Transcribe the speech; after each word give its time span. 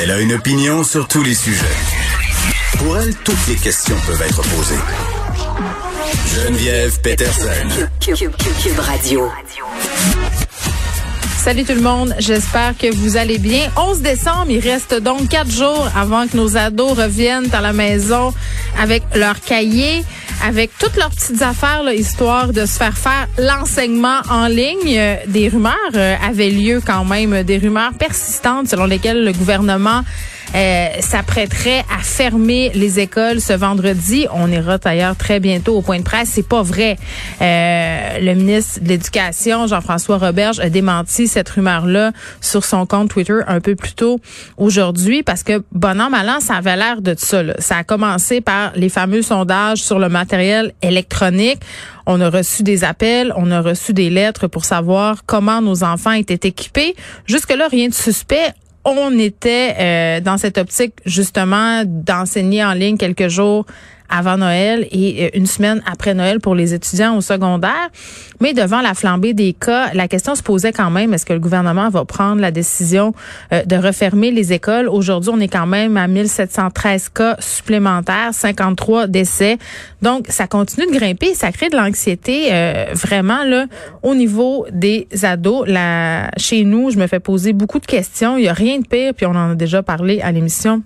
Elle 0.00 0.12
a 0.12 0.20
une 0.20 0.32
opinion 0.32 0.84
sur 0.84 1.08
tous 1.08 1.24
les 1.24 1.34
sujets. 1.34 1.64
Pour 2.78 2.98
elle, 2.98 3.12
toutes 3.16 3.48
les 3.48 3.56
questions 3.56 3.96
peuvent 4.06 4.22
être 4.22 4.42
posées. 4.42 4.78
Geneviève 6.36 7.00
Peterson. 7.00 7.68
Cube 8.00 8.78
Radio. 8.78 9.28
Salut 11.42 11.64
tout 11.64 11.74
le 11.74 11.80
monde, 11.80 12.14
j'espère 12.20 12.76
que 12.78 12.94
vous 12.94 13.16
allez 13.16 13.38
bien. 13.38 13.72
11 13.76 14.00
décembre, 14.00 14.50
il 14.50 14.60
reste 14.60 14.94
donc 14.94 15.30
quatre 15.30 15.50
jours 15.50 15.88
avant 15.96 16.28
que 16.28 16.36
nos 16.36 16.56
ados 16.56 16.96
reviennent 16.96 17.52
à 17.52 17.60
la 17.60 17.72
maison 17.72 18.32
avec 18.78 19.02
leurs 19.16 19.40
cahiers, 19.40 20.04
avec 20.44 20.70
toutes 20.78 20.96
leurs 20.96 21.10
petites 21.10 21.42
affaires, 21.42 21.82
là, 21.82 21.94
histoire 21.94 22.52
de 22.52 22.66
se 22.66 22.78
faire 22.78 22.96
faire 22.96 23.28
l'enseignement 23.38 24.20
en 24.30 24.46
ligne. 24.46 24.96
Euh, 24.96 25.16
Des 25.26 25.48
rumeurs 25.48 25.74
euh, 25.94 26.16
avaient 26.26 26.50
lieu 26.50 26.80
quand 26.84 27.04
même, 27.04 27.42
des 27.42 27.58
rumeurs 27.58 27.92
persistantes 27.98 28.68
selon 28.68 28.84
lesquelles 28.86 29.24
le 29.24 29.32
gouvernement 29.32 30.02
euh, 30.54 30.88
s'apprêterait 31.00 31.84
à 31.94 32.02
fermer 32.02 32.70
les 32.74 33.00
écoles 33.00 33.40
ce 33.40 33.52
vendredi. 33.52 34.26
On 34.32 34.50
ira 34.50 34.78
d'ailleurs 34.78 35.16
très 35.16 35.40
bientôt 35.40 35.76
au 35.76 35.82
point 35.82 35.98
de 35.98 36.04
presse. 36.04 36.30
C'est 36.32 36.46
pas 36.46 36.62
vrai. 36.62 36.96
Euh, 37.40 38.18
le 38.20 38.34
ministre 38.34 38.80
de 38.80 38.88
l'Éducation, 38.88 39.66
Jean-François 39.66 40.18
Roberge, 40.18 40.60
a 40.60 40.70
démenti 40.70 41.28
cette 41.28 41.48
rumeur-là 41.48 42.12
sur 42.40 42.64
son 42.64 42.86
compte 42.86 43.10
Twitter 43.10 43.40
un 43.46 43.60
peu 43.60 43.76
plus 43.76 43.92
tôt 43.92 44.20
aujourd'hui 44.56 45.22
parce 45.22 45.42
que, 45.42 45.62
bon 45.72 46.00
an, 46.00 46.10
mal 46.10 46.28
an, 46.28 46.40
ça 46.40 46.54
avait 46.54 46.76
l'air 46.76 47.02
de 47.02 47.14
ça. 47.16 47.42
Là. 47.42 47.54
Ça 47.58 47.76
a 47.78 47.84
commencé 47.84 48.40
par 48.40 48.72
les 48.74 48.88
fameux 48.88 49.22
sondages 49.22 49.78
sur 49.78 49.98
le 49.98 50.08
matériel 50.08 50.72
électronique. 50.82 51.60
On 52.06 52.22
a 52.22 52.30
reçu 52.30 52.62
des 52.62 52.84
appels, 52.84 53.34
on 53.36 53.50
a 53.50 53.60
reçu 53.60 53.92
des 53.92 54.08
lettres 54.08 54.46
pour 54.46 54.64
savoir 54.64 55.26
comment 55.26 55.60
nos 55.60 55.84
enfants 55.84 56.12
étaient 56.12 56.48
équipés. 56.48 56.96
Jusque-là, 57.26 57.68
rien 57.68 57.88
de 57.88 57.94
suspect 57.94 58.54
on 58.96 59.18
était 59.18 59.74
euh, 59.78 60.20
dans 60.20 60.38
cette 60.38 60.58
optique 60.58 60.94
justement 61.04 61.82
d'enseigner 61.84 62.64
en 62.64 62.72
ligne 62.72 62.96
quelques 62.96 63.28
jours 63.28 63.66
avant 64.08 64.36
Noël 64.36 64.86
et 64.90 65.26
euh, 65.26 65.28
une 65.34 65.46
semaine 65.46 65.82
après 65.90 66.14
Noël 66.14 66.40
pour 66.40 66.54
les 66.54 66.74
étudiants 66.74 67.16
au 67.16 67.20
secondaire. 67.20 67.90
Mais 68.40 68.54
devant 68.54 68.80
la 68.80 68.94
flambée 68.94 69.34
des 69.34 69.52
cas, 69.52 69.92
la 69.94 70.08
question 70.08 70.34
se 70.34 70.42
posait 70.42 70.72
quand 70.72 70.90
même, 70.90 71.12
est-ce 71.12 71.26
que 71.26 71.32
le 71.32 71.40
gouvernement 71.40 71.88
va 71.88 72.04
prendre 72.04 72.40
la 72.40 72.50
décision 72.50 73.12
euh, 73.52 73.64
de 73.64 73.76
refermer 73.76 74.30
les 74.30 74.52
écoles? 74.52 74.88
Aujourd'hui, 74.88 75.30
on 75.34 75.40
est 75.40 75.48
quand 75.48 75.66
même 75.66 75.96
à 75.96 76.06
1713 76.08 77.08
cas 77.10 77.36
supplémentaires, 77.38 78.30
53 78.32 79.06
décès. 79.06 79.58
Donc, 80.02 80.26
ça 80.28 80.46
continue 80.46 80.86
de 80.86 80.96
grimper. 80.96 81.34
Ça 81.34 81.52
crée 81.52 81.68
de 81.68 81.76
l'anxiété 81.76 82.48
euh, 82.52 82.86
vraiment 82.94 83.44
là 83.44 83.66
au 84.02 84.14
niveau 84.14 84.66
des 84.72 85.08
ados. 85.22 85.66
Là, 85.66 86.30
chez 86.36 86.64
nous, 86.64 86.90
je 86.90 86.98
me 86.98 87.06
fais 87.06 87.20
poser 87.20 87.52
beaucoup 87.52 87.78
de 87.78 87.86
questions. 87.86 88.36
Il 88.36 88.42
n'y 88.42 88.48
a 88.48 88.52
rien 88.52 88.78
de 88.78 88.86
pire, 88.86 89.12
puis 89.14 89.26
on 89.26 89.30
en 89.30 89.52
a 89.52 89.54
déjà 89.54 89.82
parlé 89.82 90.20
à 90.20 90.32
l'émission 90.32 90.82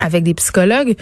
avec 0.00 0.24
des 0.24 0.34
psychologues 0.34 0.96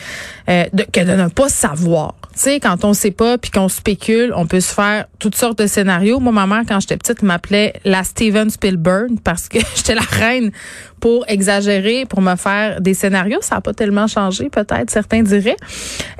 euh, 0.49 0.65
de, 0.73 0.85
que 0.85 1.01
de 1.01 1.13
ne 1.13 1.29
pas 1.29 1.49
savoir. 1.49 2.15
Tu 2.35 2.41
sais, 2.41 2.61
quand 2.61 2.85
on 2.85 2.95
sait 2.95 3.11
pas 3.11 3.37
puis 3.37 3.51
qu'on 3.51 3.69
spécule, 3.69 4.33
on 4.35 4.47
peut 4.47 4.61
se 4.61 4.73
faire 4.73 5.05
toutes 5.19 5.35
sortes 5.35 5.59
de 5.59 5.67
scénarios. 5.67 6.19
Moi, 6.19 6.33
ma 6.33 6.47
mère, 6.47 6.63
quand 6.67 6.81
j'étais 6.81 6.97
petite, 6.97 7.23
m'appelait 7.23 7.75
la 7.85 8.05
Steven 8.05 8.49
Spielberg 8.49 9.21
parce 9.23 9.49
que 9.49 9.59
j'étais 9.77 9.95
la 9.95 10.03
reine 10.03 10.51
pour 11.03 11.25
exagérer, 11.29 12.07
pour 12.07 12.23
me 12.23 12.37
faire 12.37 12.81
des 12.81 12.95
scénarios. 12.95 13.41
Ça 13.43 13.57
n'a 13.57 13.61
pas 13.61 13.75
tellement 13.75 14.07
changé, 14.07 14.49
peut-être, 14.49 14.89
certains 14.89 15.23
diraient. 15.23 15.57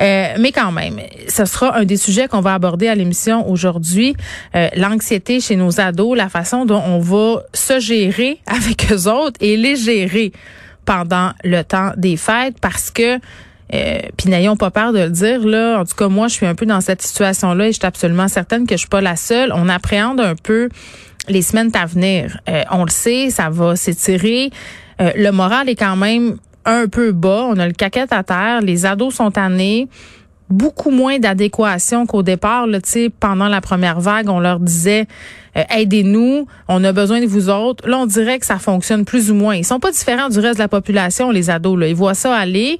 Euh, 0.01 0.35
mais 0.39 0.53
quand 0.53 0.73
même, 0.73 0.99
ce 1.29 1.45
sera 1.45 1.79
un 1.79 1.85
des 1.85 1.97
sujets 1.97 2.29
qu'on 2.29 2.41
va 2.41 2.55
aborder 2.55 2.89
à 2.89 2.95
l'émission 2.95 3.49
aujourd'hui. 3.49 4.15
Euh, 4.57 4.69
L'anxiété 4.77 5.41
chez 5.41 5.57
nos 5.57 5.81
ados, 5.81 6.17
la 6.17 6.29
façon 6.29 6.65
dont 6.65 6.83
on 6.85 6.99
va 6.99 7.43
se 7.55 7.79
gérer 7.81 8.41
avec 8.47 8.93
eux 8.93 9.09
autres 9.09 9.39
et 9.41 9.57
les 9.57 9.77
gérer 9.77 10.33
pendant 10.85 11.33
le 11.45 11.63
temps 11.63 11.93
des 11.97 12.17
fêtes 12.17 12.57
parce 12.61 12.91
que 12.91 13.19
euh, 13.75 14.01
puis 14.19 14.29
n'ayons 14.29 14.57
pas 14.57 14.71
peur 14.71 14.93
de 14.93 14.99
le 14.99 15.11
dire 15.11 15.47
là. 15.47 15.81
En 15.81 15.85
tout 15.85 15.95
cas, 15.97 16.09
moi, 16.09 16.29
je 16.29 16.35
suis 16.35 16.47
un 16.47 16.55
peu 16.55 16.67
dans 16.67 16.81
cette 16.83 17.01
situation-là 17.01 17.69
et 17.69 17.73
je 17.73 17.79
suis 17.79 17.87
absolument 17.87 18.29
certaine 18.29 18.67
que 18.67 18.75
je 18.75 18.81
suis 18.81 18.89
pas 18.89 19.01
la 19.01 19.17
seule. 19.17 19.51
On 19.55 19.69
appréhende 19.69 20.21
un 20.21 20.35
peu 20.35 20.69
les 21.29 21.43
semaines 21.43 21.71
à 21.75 21.87
venir. 21.87 22.39
Euh, 22.49 22.65
on 22.71 22.85
le 22.85 22.91
sait, 22.91 23.31
ça 23.31 23.49
va 23.49 23.77
s'étirer. 23.77 24.51
Euh, 25.01 25.11
le 25.17 25.31
moral 25.31 25.71
est 25.71 25.77
quand 25.77 25.97
même 25.97 26.37
un 26.67 26.87
peu 26.87 27.13
bas. 27.13 27.47
On 27.49 27.59
a 27.59 27.67
le 27.67 27.73
caquette 27.73 28.13
à 28.13 28.23
terre. 28.23 28.61
Les 28.61 28.85
ados 28.85 29.15
sont 29.15 29.31
tannés 29.31 29.89
beaucoup 30.51 30.91
moins 30.91 31.19
d'adéquation 31.19 32.05
qu'au 32.05 32.23
départ. 32.23 32.67
Là, 32.67 32.79
pendant 33.19 33.49
la 33.49 33.63
première 33.63 34.01
vague, 34.01 34.29
on 34.29 34.39
leur 34.39 34.61
disait 34.61 35.07
euh, 35.57 35.63
aidez-nous, 35.71 36.47
on 36.69 36.83
a 36.85 36.93
besoin 36.93 37.21
de 37.21 37.27
vous 37.27 37.49
autres. 37.51 37.87
Là, 37.89 37.99
on 37.99 38.07
dirait 38.07 38.39
que 38.39 38.47
ça 38.47 38.59
fonctionne 38.59 39.05
plus 39.05 39.31
ou 39.31 39.35
moins. 39.35 39.57
Ils 39.57 39.65
sont 39.65 39.81
pas 39.81 39.91
différents 39.91 40.29
du 40.29 40.39
reste 40.39 40.55
de 40.55 40.63
la 40.63 40.69
population, 40.69 41.31
les 41.31 41.51
ados. 41.51 41.79
Là. 41.79 41.89
Ils 41.89 41.95
voient 41.95 42.15
ça 42.15 42.35
aller, 42.35 42.79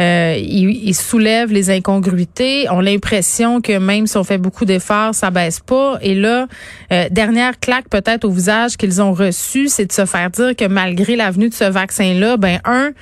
euh, 0.00 0.36
ils, 0.38 0.94
soulèvent 0.94 1.52
les 1.52 1.70
incongruités, 1.70 2.68
ont 2.70 2.80
l'impression 2.80 3.60
que 3.60 3.78
même 3.78 4.06
si 4.06 4.16
on 4.16 4.24
fait 4.24 4.38
beaucoup 4.38 4.64
d'efforts, 4.64 5.14
ça 5.14 5.30
baisse 5.30 5.60
pas. 5.60 5.98
Et 6.00 6.14
là, 6.14 6.46
euh, 6.92 7.08
dernière 7.10 7.58
claque 7.60 7.88
peut-être 7.88 8.24
au 8.24 8.30
visage 8.30 8.76
qu'ils 8.76 9.02
ont 9.02 9.12
reçu, 9.12 9.68
c'est 9.68 9.86
de 9.86 9.92
se 9.92 10.06
faire 10.06 10.30
dire 10.30 10.56
que 10.56 10.66
malgré 10.66 11.16
l'avenue 11.16 11.48
de 11.48 11.54
ce 11.54 11.64
vaccin-là, 11.64 12.36
ben 12.36 12.60
un, 12.64 12.92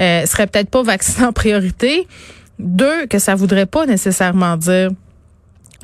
euh, 0.00 0.26
serait 0.26 0.46
peut-être 0.46 0.70
pas 0.70 0.82
vacciné 0.82 1.26
en 1.26 1.32
priorité. 1.32 2.06
Deux, 2.58 3.06
que 3.06 3.18
ça 3.18 3.34
voudrait 3.34 3.66
pas 3.66 3.86
nécessairement 3.86 4.56
dire 4.56 4.90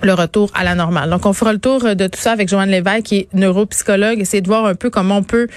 le 0.02 0.14
retour 0.14 0.50
à 0.54 0.64
la 0.64 0.74
normale. 0.74 1.10
Donc, 1.10 1.26
on 1.26 1.32
fera 1.32 1.52
le 1.52 1.58
tour 1.58 1.94
de 1.94 2.06
tout 2.06 2.18
ça 2.18 2.32
avec 2.32 2.48
Joanne 2.48 2.70
Lévesque, 2.70 3.04
qui 3.04 3.16
est 3.16 3.28
neuropsychologue, 3.34 4.20
essayer 4.20 4.40
de 4.40 4.48
voir 4.48 4.66
un 4.66 4.74
peu 4.74 4.90
comment 4.90 5.18
on 5.18 5.22
peut 5.22 5.48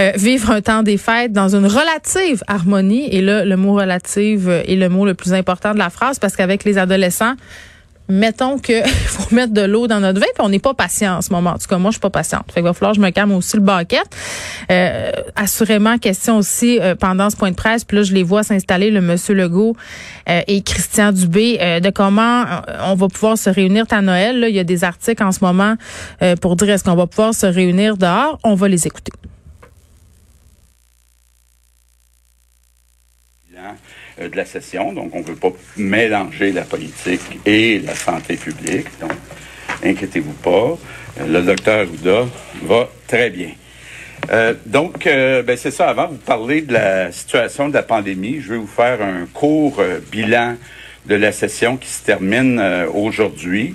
euh, 0.00 0.12
vivre 0.16 0.50
un 0.50 0.60
temps 0.60 0.82
des 0.82 0.96
fêtes 0.96 1.32
dans 1.32 1.54
une 1.54 1.66
relative 1.66 2.42
harmonie. 2.46 3.08
Et 3.10 3.20
là, 3.20 3.44
le 3.44 3.56
mot 3.56 3.74
relative 3.74 4.48
est 4.48 4.76
le 4.76 4.88
mot 4.88 5.06
le 5.06 5.14
plus 5.14 5.32
important 5.32 5.72
de 5.72 5.78
la 5.78 5.90
phrase 5.90 6.18
parce 6.18 6.36
qu'avec 6.36 6.64
les 6.64 6.78
adolescents, 6.78 7.34
mettons 8.10 8.58
que 8.58 8.86
faut 9.06 9.34
mettre 9.34 9.52
de 9.52 9.62
l'eau 9.62 9.86
dans 9.86 10.00
notre 10.00 10.20
vin, 10.20 10.26
puis 10.34 10.44
on 10.44 10.48
n'est 10.48 10.58
pas 10.58 10.74
patient 10.74 11.16
en 11.16 11.22
ce 11.22 11.32
moment. 11.32 11.50
En 11.50 11.58
tout 11.58 11.68
cas, 11.68 11.78
moi, 11.78 11.90
je 11.90 11.94
suis 11.94 12.00
pas 12.00 12.10
patiente. 12.10 12.44
Fait 12.48 12.60
qu'il 12.60 12.64
va 12.64 12.72
falloir 12.72 12.92
que 12.92 12.96
je 12.96 13.02
me 13.02 13.10
calme 13.10 13.32
aussi 13.32 13.56
le 13.56 13.62
baquette. 13.62 14.16
Euh, 14.70 15.12
assurément, 15.36 15.98
question 15.98 16.38
aussi 16.38 16.78
euh, 16.80 16.94
pendant 16.94 17.30
ce 17.30 17.36
point 17.36 17.50
de 17.50 17.56
presse, 17.56 17.84
puis 17.84 17.96
là, 17.96 18.02
je 18.02 18.12
les 18.12 18.22
vois 18.22 18.42
s'installer, 18.42 18.90
le 18.90 19.00
monsieur 19.00 19.34
Legault 19.34 19.76
euh, 20.28 20.42
et 20.46 20.62
Christian 20.62 21.12
Dubé, 21.12 21.80
de 21.80 21.90
comment 21.90 22.44
on 22.84 22.94
va 22.94 23.08
pouvoir 23.08 23.38
se 23.38 23.50
réunir 23.50 23.86
à 23.90 24.02
Noël. 24.02 24.40
Là, 24.40 24.48
il 24.48 24.54
y 24.54 24.58
a 24.58 24.64
des 24.64 24.84
articles 24.84 25.22
en 25.22 25.32
ce 25.32 25.40
moment 25.42 25.74
pour 26.40 26.56
dire 26.56 26.70
est-ce 26.70 26.84
qu'on 26.84 26.94
va 26.94 27.06
pouvoir 27.06 27.34
se 27.34 27.46
réunir 27.46 27.96
dehors. 27.96 28.38
On 28.44 28.54
va 28.54 28.68
les 28.68 28.86
écouter. 28.86 29.12
Euh, 33.60 33.72
de 34.28 34.36
la 34.36 34.44
session. 34.44 34.92
Donc, 34.92 35.14
on 35.14 35.20
ne 35.20 35.24
veut 35.24 35.34
pas 35.34 35.52
mélanger 35.76 36.52
la 36.52 36.62
politique 36.62 37.40
et 37.46 37.78
la 37.78 37.94
santé 37.94 38.36
publique. 38.36 38.86
Donc, 39.00 39.12
inquiétez-vous 39.84 40.32
pas. 40.34 40.78
Euh, 41.20 41.26
le 41.26 41.42
docteur 41.42 41.86
Houda 41.90 42.26
va 42.62 42.88
très 43.06 43.30
bien. 43.30 43.50
Euh, 44.30 44.54
donc, 44.66 45.04
ben 45.04 45.56
c'est 45.56 45.70
ça. 45.70 45.88
Avant 45.88 46.08
de 46.08 46.12
vous 46.12 46.18
parler 46.18 46.60
de 46.60 46.74
la 46.74 47.10
situation 47.10 47.68
de 47.68 47.74
la 47.74 47.82
pandémie, 47.82 48.40
je 48.40 48.52
vais 48.52 48.58
vous 48.58 48.66
faire 48.66 49.02
un 49.02 49.26
court 49.32 49.82
bilan 50.12 50.56
de 51.06 51.14
la 51.14 51.32
session 51.32 51.78
qui 51.78 51.88
se 51.88 52.04
termine 52.04 52.60
aujourd'hui. 52.92 53.74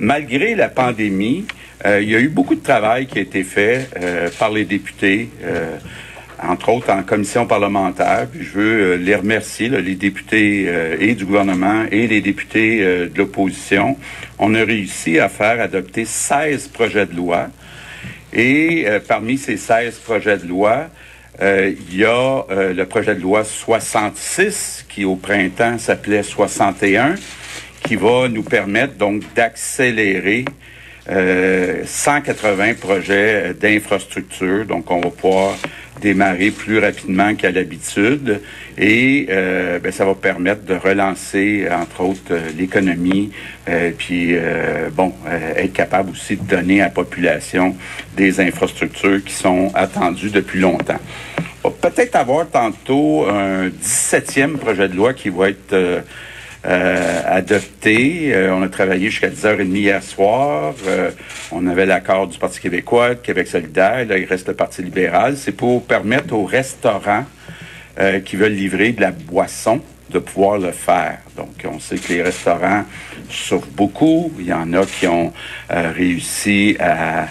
Malgré 0.00 0.56
la 0.56 0.68
pandémie, 0.68 1.46
il 1.86 2.10
y 2.10 2.16
a 2.16 2.18
eu 2.18 2.28
beaucoup 2.28 2.56
de 2.56 2.62
travail 2.62 3.06
qui 3.06 3.18
a 3.18 3.22
été 3.22 3.44
fait 3.44 3.88
par 4.36 4.50
les 4.50 4.64
députés 4.64 5.28
entre 6.48 6.68
autres 6.70 6.90
en 6.90 7.02
commission 7.02 7.46
parlementaire. 7.46 8.28
Je 8.38 8.50
veux 8.50 8.82
euh, 8.82 8.96
les 8.96 9.14
remercier, 9.14 9.68
les 9.68 9.94
députés 9.94 10.66
euh, 10.68 10.96
et 11.00 11.14
du 11.14 11.24
gouvernement 11.24 11.84
et 11.90 12.06
les 12.06 12.20
députés 12.20 12.82
euh, 12.82 13.08
de 13.08 13.18
l'opposition. 13.18 13.96
On 14.38 14.54
a 14.54 14.64
réussi 14.64 15.18
à 15.18 15.28
faire 15.28 15.60
adopter 15.60 16.04
16 16.04 16.68
projets 16.68 17.06
de 17.06 17.16
loi. 17.16 17.48
Et 18.32 18.86
parmi 19.06 19.38
ces 19.38 19.56
16 19.56 19.98
projets 19.98 20.38
de 20.38 20.48
loi, 20.48 20.88
il 21.40 21.96
y 21.96 22.04
a 22.04 22.42
le 22.50 22.84
projet 22.84 23.14
de 23.14 23.20
loi 23.20 23.44
66 23.44 24.86
qui 24.88 25.04
au 25.04 25.14
printemps 25.14 25.78
s'appelait 25.78 26.24
61, 26.24 27.14
qui 27.84 27.94
va 27.94 28.26
nous 28.28 28.42
permettre 28.42 28.94
donc 28.94 29.22
d'accélérer 29.36 30.46
180 31.06 32.74
projets 32.74 33.54
d'infrastructure. 33.54 34.66
Donc, 34.66 34.90
on 34.90 35.00
va 35.00 35.10
pouvoir 35.10 35.54
démarrer 36.04 36.50
plus 36.50 36.78
rapidement 36.78 37.34
qu'à 37.34 37.50
l'habitude 37.50 38.42
et 38.76 39.26
euh, 39.30 39.78
ben, 39.78 39.90
ça 39.90 40.04
va 40.04 40.14
permettre 40.14 40.64
de 40.66 40.74
relancer, 40.74 41.66
entre 41.70 42.02
autres, 42.02 42.32
euh, 42.32 42.50
l'économie, 42.58 43.30
euh, 43.70 43.90
puis 43.96 44.36
bon, 44.94 45.14
être 45.56 45.72
capable 45.72 46.10
aussi 46.10 46.36
de 46.36 46.42
donner 46.42 46.82
à 46.82 46.84
la 46.84 46.90
population 46.90 47.74
des 48.16 48.38
infrastructures 48.40 49.24
qui 49.24 49.32
sont 49.32 49.70
attendues 49.74 50.30
depuis 50.30 50.60
longtemps. 50.60 51.00
On 51.64 51.70
va 51.70 51.90
peut-être 51.90 52.16
avoir 52.16 52.46
tantôt 52.50 53.26
un 53.26 53.68
17e 53.68 54.58
projet 54.58 54.88
de 54.88 54.96
loi 54.96 55.14
qui 55.14 55.30
va 55.30 55.48
être 55.48 56.04
euh, 56.66 57.20
adopté. 57.26 58.34
Euh, 58.34 58.54
on 58.54 58.62
a 58.62 58.68
travaillé 58.68 59.10
jusqu'à 59.10 59.28
10h30 59.28 59.76
hier 59.76 60.02
soir. 60.02 60.74
Euh, 60.86 61.10
on 61.52 61.66
avait 61.66 61.84
l'accord 61.84 62.26
du 62.26 62.38
Parti 62.38 62.58
québécois, 62.58 63.16
Québec 63.16 63.48
solidaire. 63.48 64.06
Là, 64.06 64.16
il 64.16 64.24
reste 64.24 64.48
le 64.48 64.54
Parti 64.54 64.82
libéral. 64.82 65.36
C'est 65.36 65.52
pour 65.52 65.84
permettre 65.84 66.32
aux 66.34 66.44
restaurants 66.44 67.24
qui 68.24 68.34
veulent 68.34 68.54
livrer 68.54 68.90
de 68.90 69.00
la 69.00 69.12
boisson 69.12 69.80
de 70.10 70.18
pouvoir 70.18 70.58
le 70.58 70.72
faire. 70.72 71.18
Donc, 71.36 71.64
on 71.64 71.78
sait 71.78 71.96
que 71.96 72.12
les 72.12 72.22
restaurants 72.22 72.82
souffrent 73.30 73.68
beaucoup. 73.68 74.32
Il 74.40 74.46
y 74.46 74.52
en 74.52 74.72
a 74.72 74.84
qui 74.84 75.06
ont 75.06 75.32
réussi 75.68 76.76
à 76.80 77.28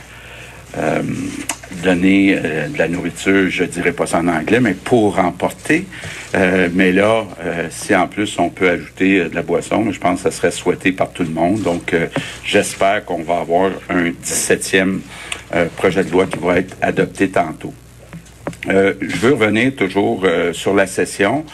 donner 1.82 2.36
euh, 2.38 2.68
de 2.68 2.78
la 2.78 2.88
nourriture, 2.88 3.50
je 3.50 3.64
dirais 3.64 3.92
pas 3.92 4.06
ça 4.06 4.20
en 4.20 4.28
anglais, 4.28 4.60
mais 4.60 4.74
pour 4.74 5.20
emporter. 5.20 5.86
Euh, 6.36 6.70
mais 6.74 6.92
là, 6.92 7.26
euh, 7.42 7.68
si 7.70 7.96
en 7.96 8.08
plus 8.08 8.38
on 8.40 8.50
peut 8.50 8.70
ajouter 8.70 9.26
de 9.26 9.36
la 9.36 9.42
boisson, 9.42 9.92
je 9.92 10.00
pense 10.00 10.24
que 10.24 10.30
ça 10.30 10.36
serait 10.36 10.52
souhaité 10.52 10.92
par 10.92 11.12
tout 11.12 11.24
le 11.24 11.30
monde. 11.30 11.62
Donc, 11.62 11.96
j'espère 12.46 13.06
qu'on 13.06 13.24
va 13.24 13.40
avoir 13.40 13.72
un 13.90 14.10
17e 14.10 15.00
projet 15.76 16.04
de 16.04 16.12
loi 16.12 16.26
qui 16.26 16.40
va 16.40 16.58
être 16.58 16.76
adopté 16.82 17.30
tantôt. 17.30 17.74
je 18.68 19.18
veux 19.18 19.34
revenir 19.34 19.76
toujours 19.76 20.26
sur 20.54 20.74
la 20.74 20.88
session. 20.88 21.46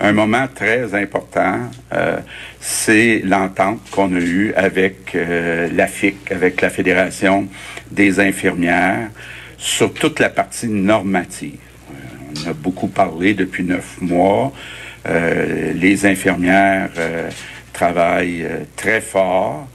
Un 0.00 0.12
moment 0.12 0.48
très 0.52 0.94
important, 0.94 1.70
c'est 2.60 3.22
l'entente 3.24 3.80
qu'on 3.92 4.14
a 4.16 4.20
eue 4.20 4.52
avec 4.56 5.14
la 5.14 5.86
FIC, 5.86 6.32
avec 6.32 6.60
la 6.60 6.70
Fédération 6.70 7.46
des 7.90 8.18
infirmières 8.18 9.10
sur 9.64 9.94
toute 9.94 10.20
la 10.20 10.28
partie 10.28 10.68
normative. 10.68 11.56
Euh, 11.90 11.94
on 12.46 12.50
a 12.50 12.52
beaucoup 12.52 12.88
parlé 12.88 13.32
depuis 13.32 13.64
neuf 13.64 13.98
mois. 14.02 14.52
Euh, 15.06 15.72
les 15.72 16.04
infirmières 16.04 16.90
euh, 16.98 17.30
travaillent 17.72 18.46
très 18.76 19.00
fort. 19.00 19.66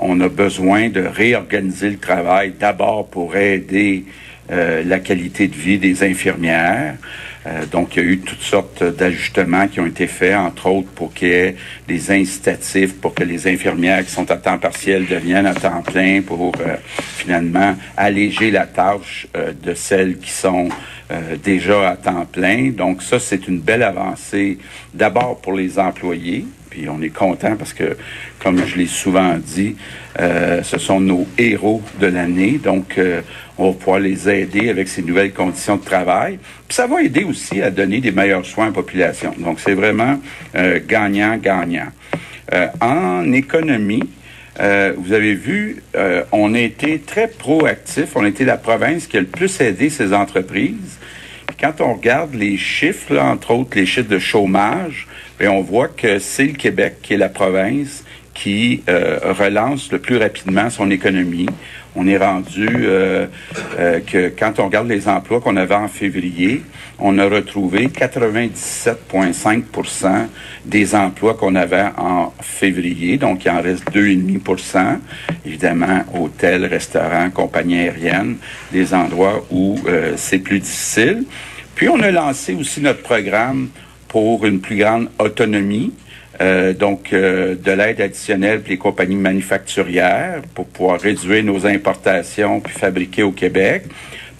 on 0.00 0.20
a 0.20 0.28
besoin 0.28 0.88
de 0.88 1.02
réorganiser 1.02 1.90
le 1.90 1.98
travail 1.98 2.54
d'abord 2.58 3.08
pour 3.08 3.36
aider 3.36 4.04
la 4.48 4.98
qualité 4.98 5.46
de 5.46 5.54
vie 5.54 5.78
des 5.78 6.02
infirmières. 6.02 6.96
Euh, 7.46 7.66
donc, 7.66 7.96
il 7.96 8.02
y 8.02 8.06
a 8.06 8.08
eu 8.08 8.18
toutes 8.18 8.42
sortes 8.42 8.84
d'ajustements 8.84 9.66
qui 9.66 9.80
ont 9.80 9.86
été 9.86 10.06
faits, 10.06 10.36
entre 10.36 10.68
autres 10.68 10.90
pour 10.90 11.12
qu'il 11.12 11.28
y 11.28 11.32
ait 11.32 11.56
des 11.88 12.10
incitatifs 12.10 12.94
pour 12.94 13.14
que 13.14 13.24
les 13.24 13.48
infirmières 13.48 14.04
qui 14.04 14.12
sont 14.12 14.30
à 14.30 14.36
temps 14.36 14.58
partiel 14.58 15.06
deviennent 15.06 15.46
à 15.46 15.54
temps 15.54 15.82
plein 15.82 16.22
pour 16.22 16.52
euh, 16.60 16.76
finalement 17.16 17.76
alléger 17.96 18.50
la 18.50 18.66
tâche 18.66 19.26
euh, 19.36 19.52
de 19.60 19.74
celles 19.74 20.18
qui 20.18 20.30
sont 20.30 20.68
déjà 21.44 21.90
à 21.90 21.96
temps 21.96 22.24
plein. 22.24 22.70
Donc, 22.70 23.02
ça, 23.02 23.18
c'est 23.18 23.46
une 23.46 23.60
belle 23.60 23.82
avancée 23.82 24.56
d'abord 24.94 25.42
pour 25.42 25.52
les 25.52 25.78
employés, 25.78 26.46
puis 26.72 26.88
on 26.88 27.02
est 27.02 27.10
content 27.10 27.54
parce 27.56 27.74
que, 27.74 27.98
comme 28.42 28.66
je 28.66 28.76
l'ai 28.76 28.86
souvent 28.86 29.36
dit, 29.36 29.76
euh, 30.18 30.62
ce 30.62 30.78
sont 30.78 31.00
nos 31.00 31.26
héros 31.36 31.82
de 32.00 32.06
l'année. 32.06 32.52
Donc, 32.52 32.96
euh, 32.96 33.20
on 33.58 33.68
va 33.68 33.76
pouvoir 33.76 34.00
les 34.00 34.26
aider 34.30 34.70
avec 34.70 34.88
ces 34.88 35.02
nouvelles 35.02 35.34
conditions 35.34 35.76
de 35.76 35.84
travail. 35.84 36.38
Puis 36.66 36.74
ça 36.74 36.86
va 36.86 37.02
aider 37.02 37.24
aussi 37.24 37.60
à 37.60 37.70
donner 37.70 38.00
des 38.00 38.10
meilleurs 38.10 38.46
soins 38.46 38.64
à 38.64 38.68
la 38.68 38.72
population. 38.72 39.34
Donc, 39.36 39.60
c'est 39.60 39.74
vraiment 39.74 40.18
gagnant-gagnant. 40.88 41.88
Euh, 42.54 42.68
en 42.80 43.30
économie, 43.32 44.08
vous 44.96 45.12
avez 45.12 45.34
vu, 45.34 45.82
on 46.30 46.54
a 46.54 46.60
été 46.60 47.00
très 47.00 47.28
proactif. 47.28 48.16
On 48.16 48.24
a 48.24 48.28
été 48.28 48.44
la 48.46 48.56
province 48.56 49.06
qui 49.06 49.18
a 49.18 49.20
le 49.20 49.26
plus 49.26 49.60
aidé 49.60 49.90
ces 49.90 50.14
entreprises. 50.14 50.98
quand 51.60 51.80
on 51.80 51.94
regarde 51.94 52.34
les 52.34 52.56
chiffres, 52.56 53.16
entre 53.18 53.52
autres 53.52 53.76
les 53.76 53.86
chiffres 53.86 54.08
de 54.08 54.18
chômage, 54.18 55.06
et 55.42 55.48
on 55.48 55.60
voit 55.60 55.88
que 55.88 56.20
c'est 56.20 56.44
le 56.44 56.52
Québec 56.52 56.98
qui 57.02 57.14
est 57.14 57.18
la 57.18 57.28
province 57.28 58.04
qui 58.32 58.82
euh, 58.88 59.18
relance 59.38 59.92
le 59.92 59.98
plus 59.98 60.16
rapidement 60.16 60.70
son 60.70 60.90
économie. 60.90 61.44
On 61.94 62.06
est 62.06 62.16
rendu 62.16 62.66
euh, 62.70 63.26
euh, 63.78 64.00
que 64.00 64.30
quand 64.30 64.58
on 64.58 64.64
regarde 64.66 64.88
les 64.88 65.06
emplois 65.08 65.42
qu'on 65.42 65.56
avait 65.56 65.74
en 65.74 65.88
février, 65.88 66.62
on 66.98 67.18
a 67.18 67.26
retrouvé 67.26 67.88
97,5% 67.88 70.28
des 70.64 70.94
emplois 70.94 71.34
qu'on 71.34 71.54
avait 71.56 71.90
en 71.98 72.32
février. 72.40 73.18
Donc, 73.18 73.44
il 73.44 73.50
en 73.50 73.60
reste 73.60 73.92
2,5% 73.92 75.00
Évidemment, 75.44 76.04
hôtels, 76.14 76.64
restaurants, 76.64 77.28
compagnies 77.30 77.80
aériennes, 77.80 78.36
des 78.70 78.94
endroits 78.94 79.44
où 79.50 79.76
c'est 80.16 80.38
plus 80.38 80.60
difficile. 80.60 81.24
Puis, 81.74 81.88
on 81.88 81.98
a 82.00 82.12
lancé 82.12 82.54
aussi 82.54 82.80
notre 82.80 83.02
programme 83.02 83.70
pour 84.12 84.44
une 84.44 84.60
plus 84.60 84.76
grande 84.76 85.08
autonomie. 85.18 85.92
Euh, 86.40 86.74
donc, 86.74 87.12
euh, 87.12 87.54
de 87.54 87.72
l'aide 87.72 88.00
additionnelle 88.00 88.60
pour 88.60 88.70
les 88.70 88.76
compagnies 88.76 89.16
manufacturières 89.16 90.42
pour 90.54 90.66
pouvoir 90.66 91.00
réduire 91.00 91.42
nos 91.42 91.66
importations 91.66 92.60
puis 92.60 92.74
fabriquer 92.74 93.22
au 93.22 93.32
Québec. 93.32 93.84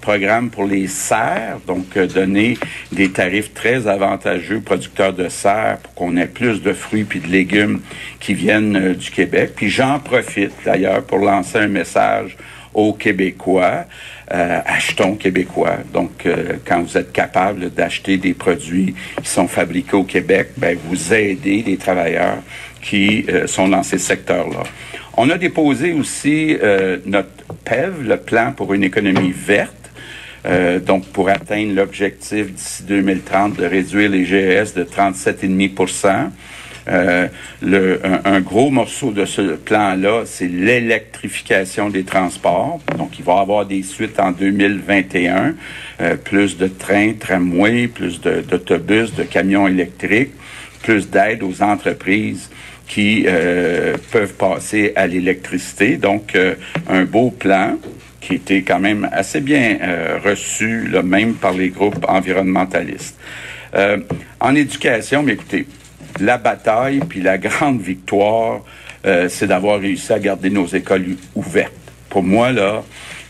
Programme 0.03 0.51
pour 0.51 0.65
les 0.65 0.89
serres, 0.89 1.59
donc 1.67 1.97
euh, 1.97 2.07
donner 2.07 2.59
des 2.91 3.11
tarifs 3.11 3.55
très 3.55 3.87
avantageux 3.87 4.57
aux 4.57 4.61
producteurs 4.61 5.13
de 5.13 5.29
serres 5.29 5.79
pour 5.79 5.95
qu'on 5.95 6.17
ait 6.17 6.27
plus 6.27 6.61
de 6.61 6.73
fruits 6.73 7.05
puis 7.05 7.21
de 7.21 7.29
légumes 7.29 7.81
qui 8.21 8.35
viennent 8.35 8.95
du 8.95 9.11
Québec. 9.11 9.53
Puis 9.57 9.71
j'en 9.71 10.01
profite 10.01 10.53
d'ailleurs 10.65 11.05
pour 11.05 11.19
lancer 11.19 11.59
un 11.59 11.69
message 11.69 12.37
aux 12.75 12.93
Québécois. 12.93 13.85
Euh, 14.33 14.61
achetons 14.65 15.15
québécois. 15.17 15.79
Donc, 15.93 16.25
euh, 16.25 16.55
quand 16.65 16.83
vous 16.83 16.97
êtes 16.97 17.13
capable 17.13 17.71
d'acheter 17.71 18.17
des 18.17 18.33
produits 18.33 18.95
qui 19.23 19.29
sont 19.29 19.47
fabriqués 19.47 19.97
au 19.97 20.05
Québec, 20.05 20.53
ben, 20.57 20.79
vous 20.89 21.13
aidez 21.13 21.63
les 21.67 21.77
travailleurs 21.77 22.39
qui 22.81 23.27
euh, 23.29 23.47
sont 23.47 23.69
dans 23.69 23.83
ces 23.83 23.99
secteurs-là. 23.99 24.63
On 25.19 25.29
a 25.29 25.37
déposé 25.37 25.93
aussi 25.93 26.57
notre 27.05 27.29
PEV, 27.67 28.09
le 28.09 28.17
plan 28.17 28.53
pour 28.53 28.73
une 28.73 28.83
économie 28.83 29.35
verte. 29.37 29.82
Donc, 30.45 31.07
pour 31.13 31.29
atteindre 31.29 31.75
l'objectif 31.75 32.53
d'ici 32.53 32.83
2030 32.83 33.57
de 33.57 33.65
réduire 33.65 34.11
les 34.11 34.25
GES 34.25 34.75
de 34.75 34.83
37,5 34.85 36.31
euh, 36.89 37.29
le, 37.61 38.01
un, 38.25 38.41
gros 38.41 38.71
morceau 38.71 39.13
de 39.13 39.25
ce 39.25 39.55
plan-là, 39.57 40.23
c'est 40.25 40.49
l'électrification 40.49 41.91
des 41.91 42.05
transports. 42.05 42.81
Donc, 42.99 43.19
il 43.19 43.25
va 43.25 43.37
y 43.37 43.39
avoir 43.39 43.67
des 43.67 43.83
suites 43.83 44.19
en 44.19 44.33
2021, 44.33 45.55
euh, 46.01 46.17
plus 46.17 46.57
de 46.57 46.67
trains, 46.67 47.13
tramways, 47.13 47.87
plus 47.87 48.21
d'autobus, 48.21 49.15
de, 49.15 49.23
camions 49.23 49.69
électriques, 49.69 50.33
plus 50.83 51.09
d'aide 51.09 51.43
aux 51.43 51.63
entreprises 51.63 52.51
qui 52.89 53.25
euh, 53.27 53.97
peuvent 54.11 54.35
passer 54.35 54.93
à 54.97 55.07
l'électricité. 55.07 55.97
Donc, 55.97 56.37
un 56.89 57.05
beau 57.05 57.31
plan 57.31 57.77
qui 58.23 58.35
était 58.37 58.63
quand 58.63 58.79
même 58.79 59.09
assez 59.13 59.41
bien 59.41 59.79
reçu, 60.25 60.89
là, 60.89 61.03
même 61.03 61.35
par 61.35 61.53
les 61.53 61.69
groupes 61.69 62.07
environnementalistes. 62.09 63.19
en 64.41 64.55
éducation, 64.55 65.23
mais 65.23 65.33
écoutez, 65.33 65.67
la 66.21 66.39
bataille 66.39 67.01
puis 67.09 67.21
la 67.21 67.39
grande 67.39 67.81
victoire, 67.81 68.61
euh, 69.07 69.29
c'est 69.29 69.47
d'avoir 69.47 69.81
réussi 69.81 70.13
à 70.13 70.19
garder 70.19 70.51
nos 70.51 70.67
écoles 70.67 71.17
ouvertes. 71.35 71.73
Pour 72.09 72.23
moi, 72.23 72.53
là, 72.53 72.83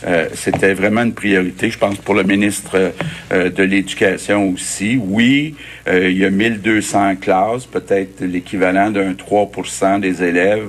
euh, 0.06 0.28
c'était 0.34 0.74
vraiment 0.74 1.02
une 1.02 1.14
priorité, 1.14 1.70
je 1.70 1.78
pense, 1.78 1.96
pour 1.96 2.14
le 2.14 2.24
ministre 2.24 2.92
euh, 3.32 3.50
de 3.50 3.62
l'Éducation 3.62 4.50
aussi. 4.50 4.98
Oui, 5.00 5.54
euh, 5.88 6.10
il 6.10 6.18
y 6.18 6.24
a 6.24 6.30
1200 6.30 7.16
classes, 7.16 7.66
peut-être 7.66 8.24
l'équivalent 8.24 8.90
d'un 8.90 9.12
3% 9.12 10.00
des 10.00 10.22
élèves 10.22 10.68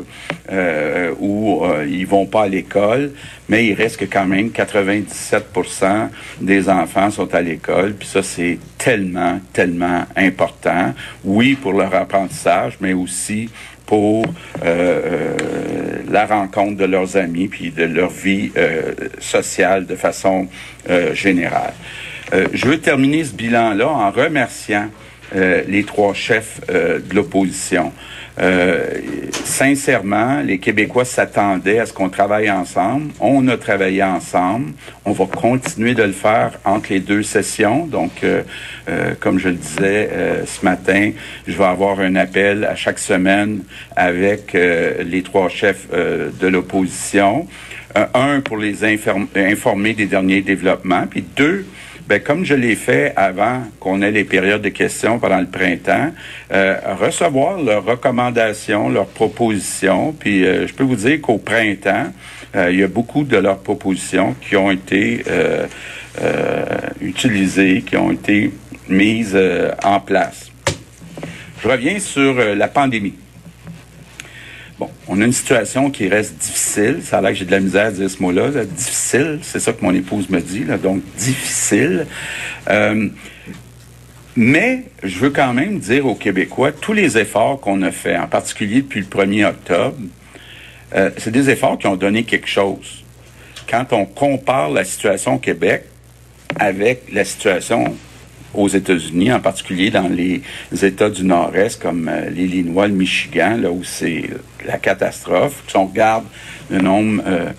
où 1.20 1.64
ils 1.88 2.06
vont 2.06 2.26
pas 2.26 2.44
à 2.44 2.48
l'école, 2.48 3.12
mais 3.50 3.66
il 3.66 3.74
reste 3.74 4.08
quand 4.10 4.26
même 4.26 4.50
97% 4.50 6.10
des 6.42 6.70
enfants 6.70 7.10
sont 7.10 7.34
à 7.34 7.42
l'école, 7.42 7.94
puis 7.94 8.08
ça, 8.08 8.22
c'est 8.22 8.60
tellement, 8.78 9.40
tellement 9.52 10.06
important. 10.16 10.94
Oui, 11.24 11.56
pour 11.56 11.74
leur 11.74 11.96
apprentissage, 11.96 12.78
mais 12.82 12.94
aussi 12.94 13.50
pour 13.94 14.26
euh, 14.26 14.32
euh, 14.66 15.38
la 16.10 16.26
rencontre 16.26 16.78
de 16.78 16.86
leurs 16.86 17.16
amis 17.16 17.48
puis 17.48 17.70
de 17.70 17.84
leur 17.84 18.10
vie 18.10 18.52
euh, 18.58 18.92
sociale 19.20 19.86
de 19.86 19.96
façon 19.96 20.48
générale. 21.14 21.74
je 22.32 22.66
veux 22.66 22.80
terminer 22.80 23.24
ce 23.24 23.34
bilan-là 23.34 23.88
en 23.88 24.10
remerciant 24.10 24.88
les 25.34 25.84
trois 25.84 26.14
chefs 26.14 26.60
de 26.68 27.16
l'opposition. 27.16 27.94
Euh, 28.40 29.00
sincèrement, 29.32 30.42
les 30.42 30.58
Québécois 30.58 31.06
s'attendaient 31.06 31.80
à 31.80 31.86
ce 31.86 31.94
qu'on 31.94 32.10
travaille 32.10 32.50
ensemble. 32.50 33.12
On 33.20 33.48
a 33.48 33.58
travaillé 33.58 34.04
ensemble. 34.04 34.72
On 35.06 35.12
va 35.12 35.26
continuer 35.26 35.94
de 35.94 36.04
le 36.04 36.14
faire 36.14 36.54
entre 36.66 36.92
les 36.92 37.00
deux 37.00 37.24
sessions. 37.24 37.86
Donc, 37.86 38.26
comme 39.20 39.38
je 39.38 39.50
le 39.50 39.56
disais 39.56 40.10
ce 40.46 40.66
matin, 40.66 41.12
je 41.48 41.58
vais 41.58 41.64
avoir 41.64 42.00
un 42.00 42.16
appel 42.16 42.66
à 42.66 42.76
chaque 42.76 43.00
semaine 43.00 43.64
avec 43.96 44.54
les 44.54 45.22
trois 45.24 45.50
chefs 45.50 45.88
de 45.92 46.48
l'opposition. 46.48 47.48
un, 48.14 48.42
pour 48.42 48.58
les 48.58 48.84
informer 48.84 49.94
des 49.94 50.06
derniers 50.08 50.42
développements, 50.42 51.06
puis 51.08 51.24
deux, 51.36 51.66
ben, 52.08 52.20
comme 52.22 52.44
je 52.44 52.54
l'ai 52.54 52.76
fait 52.76 53.14
avant 53.16 53.64
qu'on 53.80 54.02
ait 54.02 54.12
les 54.12 54.26
périodes 54.26 54.62
de 54.62 54.70
questions 54.70 55.20
pendant 55.20 55.40
le 55.40 55.48
printemps, 55.48 56.12
euh, 56.52 56.78
recevoir 57.00 57.62
leurs 57.62 57.86
recommandations, 57.86 58.90
leurs 58.90 59.08
propositions. 59.08 60.12
Puis 60.12 60.44
euh, 60.44 60.68
je 60.68 60.74
peux 60.74 60.84
vous 60.84 60.98
dire 60.98 61.22
qu'au 61.22 61.38
printemps, 61.38 62.12
euh, 62.56 62.72
il 62.72 62.80
y 62.80 62.84
a 62.84 62.88
beaucoup 62.88 63.24
de 63.24 63.38
leurs 63.38 63.60
propositions 63.60 64.36
qui 64.42 64.56
ont 64.56 64.72
été 64.72 65.24
utilisées, 67.02 67.82
qui 67.82 67.98
ont 67.98 68.12
été 68.12 68.52
mises 68.90 69.38
en 69.84 70.00
place. 70.00 70.52
Je 71.62 71.68
reviens 71.68 72.00
sur 72.00 72.36
la 72.36 72.68
pandémie. 72.68 73.16
On 75.08 75.22
a 75.22 75.26
une 75.26 75.34
situation 75.34 75.90
qui 75.90 76.08
reste 76.08 76.36
difficile. 76.38 77.00
Ça 77.04 77.18
a 77.18 77.22
l'air 77.22 77.32
que 77.32 77.38
j'ai 77.38 77.46
de 77.46 77.52
la 77.52 77.60
misère 77.60 77.88
à 77.88 77.92
dire 77.92 78.10
ce 78.10 78.22
mot-là. 78.22 78.50
Difficile, 78.66 79.40
c'est 79.42 79.60
ça 79.60 79.74
que 79.74 79.84
mon 79.84 79.94
épouse 79.94 80.30
me 80.30 80.40
dit. 80.40 80.66
Donc, 80.82 81.02
difficile. 81.18 82.08
Euh, 82.70 83.10
mais 84.36 84.84
je 85.04 85.20
veux 85.20 85.30
quand 85.30 85.54
même 85.54 85.80
dire 85.80 86.08
aux 86.08 86.16
Québécois, 86.16 86.72
tous 86.72 86.94
les 86.94 87.18
efforts 87.18 87.60
qu'on 87.60 87.82
a 87.84 87.92
faits, 87.92 88.20
en 88.20 88.28
particulier 88.28 88.82
depuis 88.82 89.02
le 89.02 89.06
1er 89.06 89.46
octobre, 89.46 89.98
euh, 90.96 91.12
c'est 91.18 91.32
des 91.32 91.50
efforts 91.50 91.78
qui 91.78 91.88
ont 91.88 91.96
donné 91.96 92.24
quelque 92.24 92.48
chose. 92.48 93.04
Quand 93.70 93.94
on 93.94 94.06
compare 94.06 94.72
la 94.72 94.84
situation 94.84 95.36
au 95.36 95.40
Québec 95.40 95.84
avec 96.56 97.12
la 97.12 97.26
situation 97.26 97.96
aux 98.54 98.68
États-Unis, 98.68 99.32
en 99.32 99.40
particulier 99.40 99.90
dans 99.90 100.08
les 100.08 100.42
États 100.82 101.10
du 101.10 101.24
Nord-Est 101.24 101.82
comme 101.82 102.10
euh, 102.12 102.30
l'Illinois, 102.30 102.88
le 102.88 102.94
Michigan, 102.94 103.58
là 103.60 103.72
où 103.72 103.84
c'est 103.84 104.30
la 104.66 104.78
catastrophe. 104.78 105.64
Si 105.68 105.76
on 105.76 105.88
regarde 105.88 106.26
le 106.70 106.80
nombre 106.80 107.24
euh, 107.26 107.50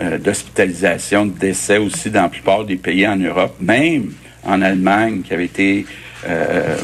euh, 0.00 0.18
d'hospitalisations, 0.18 1.26
de 1.26 1.38
décès 1.38 1.78
aussi 1.78 2.10
dans 2.10 2.22
la 2.22 2.28
plupart 2.28 2.64
des 2.64 2.76
pays 2.76 3.06
en 3.06 3.16
Europe, 3.16 3.56
même 3.60 4.12
en 4.44 4.62
Allemagne 4.62 5.22
qui 5.22 5.34
avait 5.34 5.44
été 5.44 5.86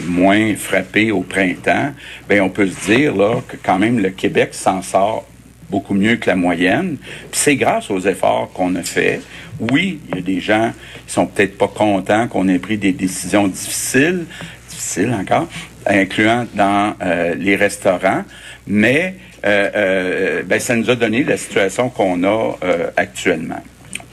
moins 0.07 0.55
frappé 0.57 1.11
au 1.11 1.21
printemps, 1.21 1.93
ben 2.27 2.41
on 2.41 2.49
peut 2.49 2.67
se 2.67 2.87
dire 2.87 3.15
là 3.15 3.43
que 3.47 3.59
quand 3.63 3.79
même 3.79 3.99
le 3.99 4.09
Québec 4.09 4.55
s'en 4.55 4.81
sort 4.81 5.27
beaucoup 5.71 5.95
mieux 5.95 6.17
que 6.17 6.29
la 6.29 6.37
moyenne. 6.37 6.97
Puis 7.31 7.41
c'est 7.41 7.57
grâce 7.57 7.91
aux 7.91 8.01
efforts 8.01 8.51
qu'on 8.55 8.75
a 8.77 8.83
faits. 8.83 9.23
Oui, 9.61 10.01
il 10.09 10.17
y 10.17 10.19
a 10.19 10.23
des 10.23 10.41
gens 10.41 10.73
qui 11.07 11.13
sont 11.13 11.27
peut-être 11.27 11.57
pas 11.57 11.69
contents 11.69 12.29
qu'on 12.29 12.49
ait 12.49 12.59
pris 12.59 12.77
des 12.77 12.93
décisions 12.93 13.49
difficiles, 13.49 14.27
difficiles 14.69 15.15
encore, 15.19 15.49
incluant 15.87 16.47
dans 16.55 16.95
euh, 17.03 17.35
les 17.35 17.57
restaurants, 17.57 18.25
mais 18.67 19.15
euh, 19.45 19.71
euh, 19.75 20.43
ben, 20.43 20.61
ça 20.61 20.77
nous 20.77 20.91
a 20.91 20.97
donné 20.97 21.25
la 21.25 21.37
situation 21.37 21.89
qu'on 21.89 22.25
a 22.25 22.55
actuellement. 22.97 23.63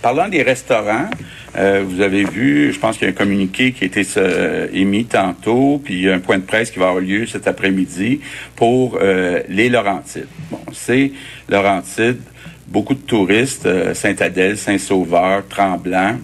Parlant 0.01 0.27
des 0.27 0.43
restaurants, 0.43 1.09
euh, 1.55 1.83
vous 1.87 2.01
avez 2.01 2.25
vu, 2.25 2.73
je 2.73 2.79
pense 2.79 2.97
qu'il 2.97 3.07
y 3.07 3.09
a 3.09 3.13
un 3.13 3.15
communiqué 3.15 3.71
qui 3.71 3.85
a 3.85 3.87
été 3.87 4.05
euh, 4.17 4.67
émis 4.73 5.05
tantôt, 5.05 5.81
puis 5.83 5.93
il 5.93 6.01
y 6.01 6.09
a 6.09 6.13
un 6.13 6.19
point 6.19 6.37
de 6.37 6.43
presse 6.43 6.71
qui 6.71 6.79
va 6.79 6.89
avoir 6.89 7.01
lieu 7.01 7.25
cet 7.25 7.47
après-midi 7.47 8.19
pour 8.55 8.97
euh, 9.01 9.41
les 9.47 9.69
Laurentides. 9.69 10.27
Bon, 10.51 10.59
c'est 10.73 11.13
Laurentides, 11.47 12.19
beaucoup 12.73 12.95
de 12.95 12.99
touristes, 12.99 13.69
Saint-Adèle, 13.93 14.57
Saint-Sauveur, 14.57 15.47
Tremblant. 15.47 16.17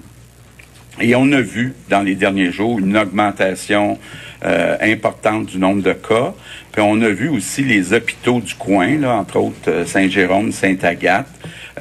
Et 0.99 1.15
on 1.15 1.31
a 1.31 1.39
vu 1.39 1.75
dans 1.89 2.01
les 2.01 2.15
derniers 2.15 2.51
jours 2.51 2.79
une 2.79 2.97
augmentation 2.97 3.99
importante 4.41 5.45
du 5.45 5.59
nombre 5.59 5.83
de 5.83 5.93
cas. 5.93 6.33
Puis 6.71 6.81
on 6.81 6.99
a 7.01 7.09
vu 7.09 7.29
aussi 7.29 7.63
les 7.63 7.93
hôpitaux 7.93 8.39
du 8.39 8.55
coin, 8.55 8.97
là, 8.97 9.15
entre 9.15 9.37
autres 9.37 9.85
Saint-Jérôme, 9.85 10.51
Saint-Agathe, 10.51 11.27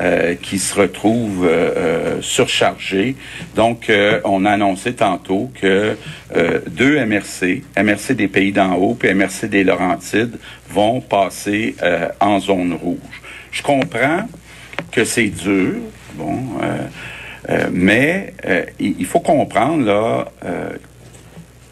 euh, 0.01 0.37
qui 0.41 0.61
se 0.61 0.77
retrouvent 0.79 1.45
euh, 1.45 1.73
euh, 1.77 2.23
surchargés. 2.23 3.17
Donc, 3.57 3.91
on 4.25 4.45
a 4.45 4.53
annoncé 4.53 4.93
tantôt 4.95 5.51
que 5.61 5.97
deux 6.71 7.05
MRC, 7.05 7.65
MRC 7.77 8.15
des 8.15 8.29
Pays 8.29 8.53
d'en 8.53 8.77
haut 8.77 8.97
et 9.03 9.13
MRC 9.13 9.47
des 9.49 9.65
Laurentides, 9.65 10.39
vont 10.71 11.01
passer 11.01 11.75
en 12.21 12.39
zone 12.39 12.75
rouge. 12.75 12.99
Je 13.51 13.63
comprends 13.63 14.29
que 14.93 15.05
c'est 15.05 15.29
dur, 15.29 15.75
bon, 16.15 16.43
mais 17.73 18.33
il 18.79 19.07
faut 19.07 19.21
comprendre 19.21 19.85
là 19.85 20.29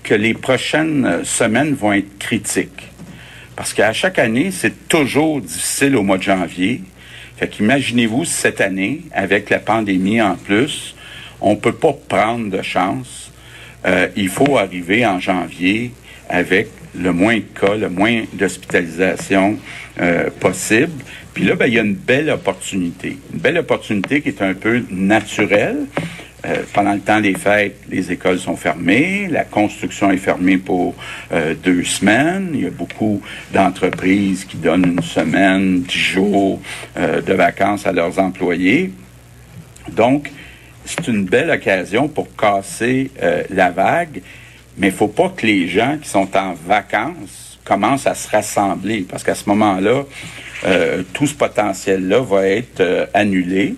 que 0.03 0.15
les 0.15 0.35
prochaines 0.35 1.25
semaines 1.25 1.75
vont 1.75 1.93
être 1.93 2.19
critiques. 2.19 2.91
Parce 3.57 3.73
qu'à 3.73 3.93
chaque 3.93 4.19
année, 4.19 4.51
c'est 4.51 4.89
toujours 4.89 5.41
difficile 5.41 5.97
au 5.97 6.03
mois 6.03 6.19
de 6.19 6.23
janvier. 6.23 6.83
Fait 7.39 7.49
qu'imaginez-vous 7.49 8.25
cette 8.25 8.61
année, 8.61 9.03
avec 9.13 9.51
la 9.51 9.59
pandémie 9.59 10.21
en 10.21 10.37
plus, 10.37 10.95
on 11.41 11.57
peut 11.57 11.75
pas 11.75 11.95
prendre 12.09 12.51
de 12.51 12.63
chance. 12.63 13.31
Euh, 13.87 14.09
il 14.17 14.29
faut 14.29 14.59
arriver 14.59 15.07
en 15.07 15.21
janvier 15.21 15.93
avec 16.29 16.69
le 16.95 17.13
moins 17.13 17.37
de 17.37 17.45
cas, 17.61 17.75
le 17.75 17.89
moins 17.89 18.23
d'hospitalisation 18.33 19.59
euh, 20.01 20.31
possible. 20.41 20.93
Puis 21.37 21.45
là, 21.45 21.55
ben, 21.55 21.67
il 21.67 21.75
y 21.75 21.79
a 21.79 21.83
une 21.83 21.93
belle 21.93 22.31
opportunité. 22.31 23.19
Une 23.31 23.41
belle 23.41 23.59
opportunité 23.59 24.23
qui 24.23 24.31
est 24.31 24.41
un 24.41 24.55
peu 24.55 24.83
naturelle. 24.91 25.85
Euh, 26.47 26.63
pendant 26.73 26.95
le 26.95 27.01
temps 27.01 27.21
des 27.21 27.35
fêtes, 27.35 27.77
les 27.91 28.11
écoles 28.11 28.39
sont 28.39 28.57
fermées, 28.57 29.29
la 29.31 29.45
construction 29.45 30.11
est 30.11 30.17
fermée 30.17 30.57
pour 30.57 30.95
euh, 31.33 31.53
deux 31.63 31.85
semaines. 31.85 32.53
Il 32.55 32.63
y 32.63 32.67
a 32.67 32.71
beaucoup 32.71 33.21
d'entreprises 33.53 34.47
qui 34.47 34.57
donnent 34.57 34.95
une 34.97 35.03
semaine, 35.03 35.83
dix 35.83 35.99
jours 35.99 36.59
euh, 36.97 37.21
de 37.21 37.35
vacances 37.35 37.87
à 37.87 37.93
leurs 37.93 38.19
employés. 38.19 38.91
Donc, 39.93 40.33
c'est 40.87 41.07
une 41.07 41.27
belle 41.27 41.51
occasion 41.51 42.09
pour 42.09 42.35
casser 42.35 43.11
la 43.51 43.71
vague, 43.71 44.23
mais 44.79 44.87
il 44.87 44.93
faut 44.95 45.09
pas 45.09 45.29
que 45.37 45.45
les 45.45 45.69
gens 45.69 45.99
qui 46.01 46.09
sont 46.09 46.35
en 46.35 46.55
vacances 46.55 47.56
commencent 47.67 48.07
à 48.07 48.15
se 48.15 48.31
rassembler, 48.31 49.07
parce 49.09 49.25
qu'à 49.25 49.35
ce 49.35 49.49
moment-là, 49.49 50.05
tout 51.13 51.27
ce 51.27 51.35
potentiel-là 51.35 52.21
va 52.21 52.47
être 52.47 53.09
annulé. 53.13 53.77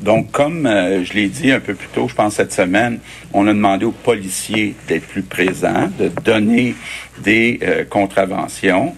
Donc, 0.00 0.32
comme 0.32 0.66
euh, 0.66 1.04
je 1.04 1.12
l'ai 1.12 1.28
dit 1.28 1.52
un 1.52 1.60
peu 1.60 1.74
plus 1.74 1.88
tôt, 1.88 2.08
je 2.08 2.14
pense 2.14 2.34
cette 2.34 2.52
semaine, 2.52 2.98
on 3.32 3.46
a 3.46 3.52
demandé 3.52 3.84
aux 3.84 3.92
policiers 3.92 4.74
d'être 4.88 5.06
plus 5.06 5.22
présents, 5.22 5.90
de 5.98 6.08
donner 6.08 6.74
des 7.22 7.60
euh, 7.62 7.84
contraventions. 7.84 8.94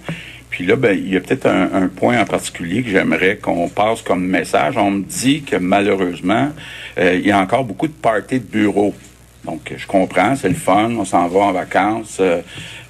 Puis 0.51 0.65
là, 0.65 0.77
ben, 0.77 0.97
il 0.97 1.13
y 1.13 1.17
a 1.17 1.21
peut-être 1.21 1.47
un, 1.47 1.89
point 1.89 2.21
en 2.21 2.25
particulier 2.25 2.83
que 2.83 2.91
j'aimerais 2.91 3.37
qu'on 3.37 3.69
passe 3.69 4.03
comme 4.03 4.25
message. 4.25 4.77
On 4.77 4.93
me 4.93 5.03
dit 5.03 5.43
que 5.43 5.57
malheureusement, 5.57 6.53
euh, 6.97 7.17
il 7.17 7.27
y 7.27 7.33
a 7.33 7.41
encore 7.41 7.65
beaucoup 7.65 7.89
de 7.89 7.93
parties 7.93 8.39
de 8.39 8.47
bureaux 8.47 8.95
donc, 9.45 9.73
je 9.77 9.87
comprends, 9.87 10.37
c'est 10.37 10.49
le 10.49 10.55
fun, 10.55 10.91
on 10.99 11.05
s'en 11.05 11.29
va 11.29 11.41
en 11.41 11.53
vacances, 11.53 12.17
euh, 12.21 12.41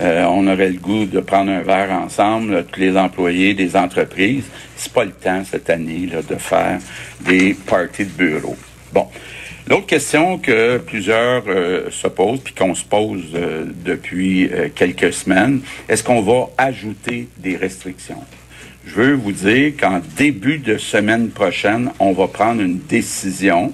euh, 0.00 0.24
on 0.24 0.46
aurait 0.46 0.70
le 0.70 0.78
goût 0.78 1.04
de 1.04 1.18
prendre 1.18 1.50
un 1.50 1.62
verre 1.62 1.90
ensemble, 1.90 2.64
tous 2.70 2.80
les 2.80 2.96
employés 2.96 3.54
des 3.54 3.74
entreprises. 3.74 4.44
C'est 4.76 4.92
pas 4.92 5.04
le 5.04 5.10
temps 5.10 5.42
cette 5.44 5.68
année 5.68 6.08
là, 6.10 6.22
de 6.22 6.36
faire 6.36 6.78
des 7.22 7.54
parties 7.54 8.04
de 8.04 8.10
bureau. 8.10 8.56
Bon. 8.92 9.08
L'autre 9.66 9.86
question 9.86 10.38
que 10.38 10.76
plusieurs 10.76 11.44
euh, 11.48 11.90
se 11.90 12.06
posent, 12.06 12.40
puis 12.40 12.54
qu'on 12.54 12.74
se 12.74 12.84
pose 12.84 13.22
depuis 13.32 14.50
quelques 14.74 15.12
semaines, 15.12 15.62
est-ce 15.88 16.04
qu'on 16.04 16.20
va 16.20 16.50
ajouter 16.58 17.28
des 17.38 17.56
restrictions? 17.56 18.22
Je 18.86 18.94
veux 18.94 19.14
vous 19.14 19.32
dire 19.32 19.72
qu'en 19.80 20.02
début 20.18 20.58
de 20.58 20.76
semaine 20.76 21.30
prochaine, 21.30 21.90
on 21.98 22.12
va 22.12 22.28
prendre 22.28 22.60
une 22.60 22.78
décision 22.78 23.72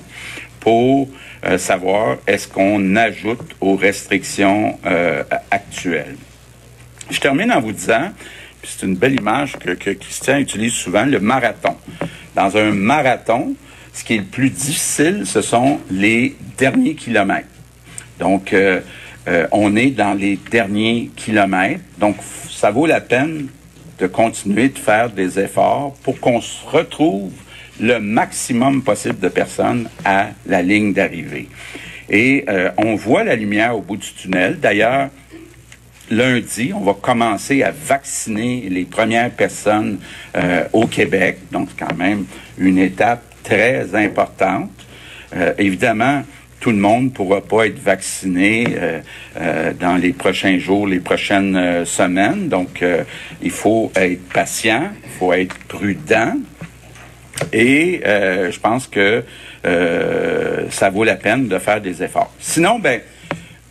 pour 0.61 1.09
euh, 1.45 1.57
savoir 1.57 2.19
est-ce 2.27 2.47
qu'on 2.47 2.97
ajoute 2.97 3.57
aux 3.61 3.75
restrictions 3.75 4.79
euh, 4.85 5.23
actuelles. 5.51 6.17
Je 7.11 7.19
termine 7.19 7.51
en 7.51 7.61
vous 7.61 7.73
disant, 7.73 8.11
c'est 8.63 8.85
une 8.85 8.95
belle 8.95 9.15
image 9.15 9.57
que, 9.59 9.71
que 9.71 9.91
Christian 9.91 10.37
utilise 10.37 10.75
souvent, 10.75 11.07
le 11.07 11.19
marathon. 11.19 11.77
Dans 12.35 12.57
un 12.59 12.73
marathon, 12.73 13.55
ce 13.95 14.05
qui 14.05 14.15
est 14.15 14.19
le 14.19 14.25
plus 14.25 14.51
difficile, 14.51 15.23
ce 15.25 15.41
sont 15.41 15.81
les 15.91 16.37
derniers 16.59 16.95
kilomètres. 16.95 17.49
Donc, 18.19 18.53
euh, 18.53 18.81
on 19.51 19.77
est 19.77 19.91
dans 19.91 20.13
les 20.13 20.39
derniers 20.51 21.11
kilomètres. 21.17 21.81
Donc, 21.99 22.17
ça 22.51 22.71
vaut 22.71 22.87
la 22.87 23.01
peine 23.01 23.49
de 23.99 24.07
continuer 24.07 24.69
de 24.69 24.79
faire 24.79 25.09
des 25.09 25.39
efforts 25.39 25.95
pour 26.03 26.21
qu'on 26.21 26.41
se 26.41 26.67
retrouve 26.67 27.33
le 27.81 27.99
maximum 27.99 28.83
possible 28.83 29.19
de 29.19 29.29
personnes 29.29 29.89
à 30.05 30.31
la 30.47 30.63
ligne 30.63 30.93
d'arrivée. 30.93 31.49
Et 32.09 32.45
euh, 32.49 32.71
on 32.77 32.95
voit 32.97 33.25
la 33.25 33.37
lumière 33.37 33.77
au 33.77 33.81
bout 33.81 33.97
du 33.97 34.13
tunnel. 34.13 34.59
D'ailleurs, 34.61 35.09
lundi, 36.11 36.73
on 36.75 36.81
va 36.81 36.95
commencer 36.95 37.63
à 37.63 37.71
vacciner 37.71 38.67
les 38.69 38.85
premières 38.85 39.31
personnes 39.31 39.99
euh, 40.37 40.65
au 40.73 40.87
Québec. 40.87 41.39
Donc, 41.53 41.69
c'est 41.71 41.87
quand 41.87 41.97
même 41.97 42.25
une 42.59 42.79
étape 42.79 43.23
très 43.43 43.95
importante. 43.95 44.71
Euh, 45.37 45.55
évidemment, 45.59 46.25
tout 46.59 46.71
le 46.71 46.77
monde 46.77 47.05
ne 47.05 47.09
pourra 47.11 47.41
pas 47.41 47.67
être 47.67 47.79
vacciné 47.79 48.67
euh, 48.69 49.01
euh, 49.41 49.73
dans 49.73 49.97
les 49.97 50.13
prochains 50.13 50.59
jours, 50.59 50.87
les 50.87 51.01
prochaines 51.01 51.57
euh, 51.57 51.85
semaines. 51.85 52.49
Donc, 52.49 52.83
euh, 52.83 53.05
il 53.41 53.51
faut 53.51 53.91
être 53.95 54.29
patient, 54.29 54.91
il 55.05 55.11
faut 55.19 55.33
être 55.33 55.57
prudent. 55.69 56.35
Et 57.53 58.01
euh, 58.07 58.51
je 58.51 58.61
pense 58.61 58.87
que 58.87 59.23
euh, 59.67 60.65
ça 60.71 60.91
vaut 60.91 61.05
la 61.05 61.17
peine 61.17 61.49
de 61.49 61.59
faire 61.59 61.81
des 61.81 62.03
efforts. 62.03 62.33
Sinon, 62.39 62.79
ben, 62.79 63.01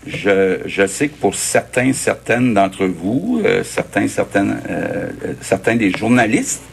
je, 0.08 0.60
je 0.66 0.88
sais 0.88 1.10
que 1.10 1.16
pour 1.16 1.36
certains, 1.36 1.94
certaines 1.94 2.54
d'entre 2.54 2.86
vous, 2.86 3.42
euh, 3.46 3.64
certains, 3.64 4.08
certaines, 4.08 4.62
euh, 4.70 5.10
certains 5.42 5.76
des 5.76 5.92
journalistes, 5.92 6.64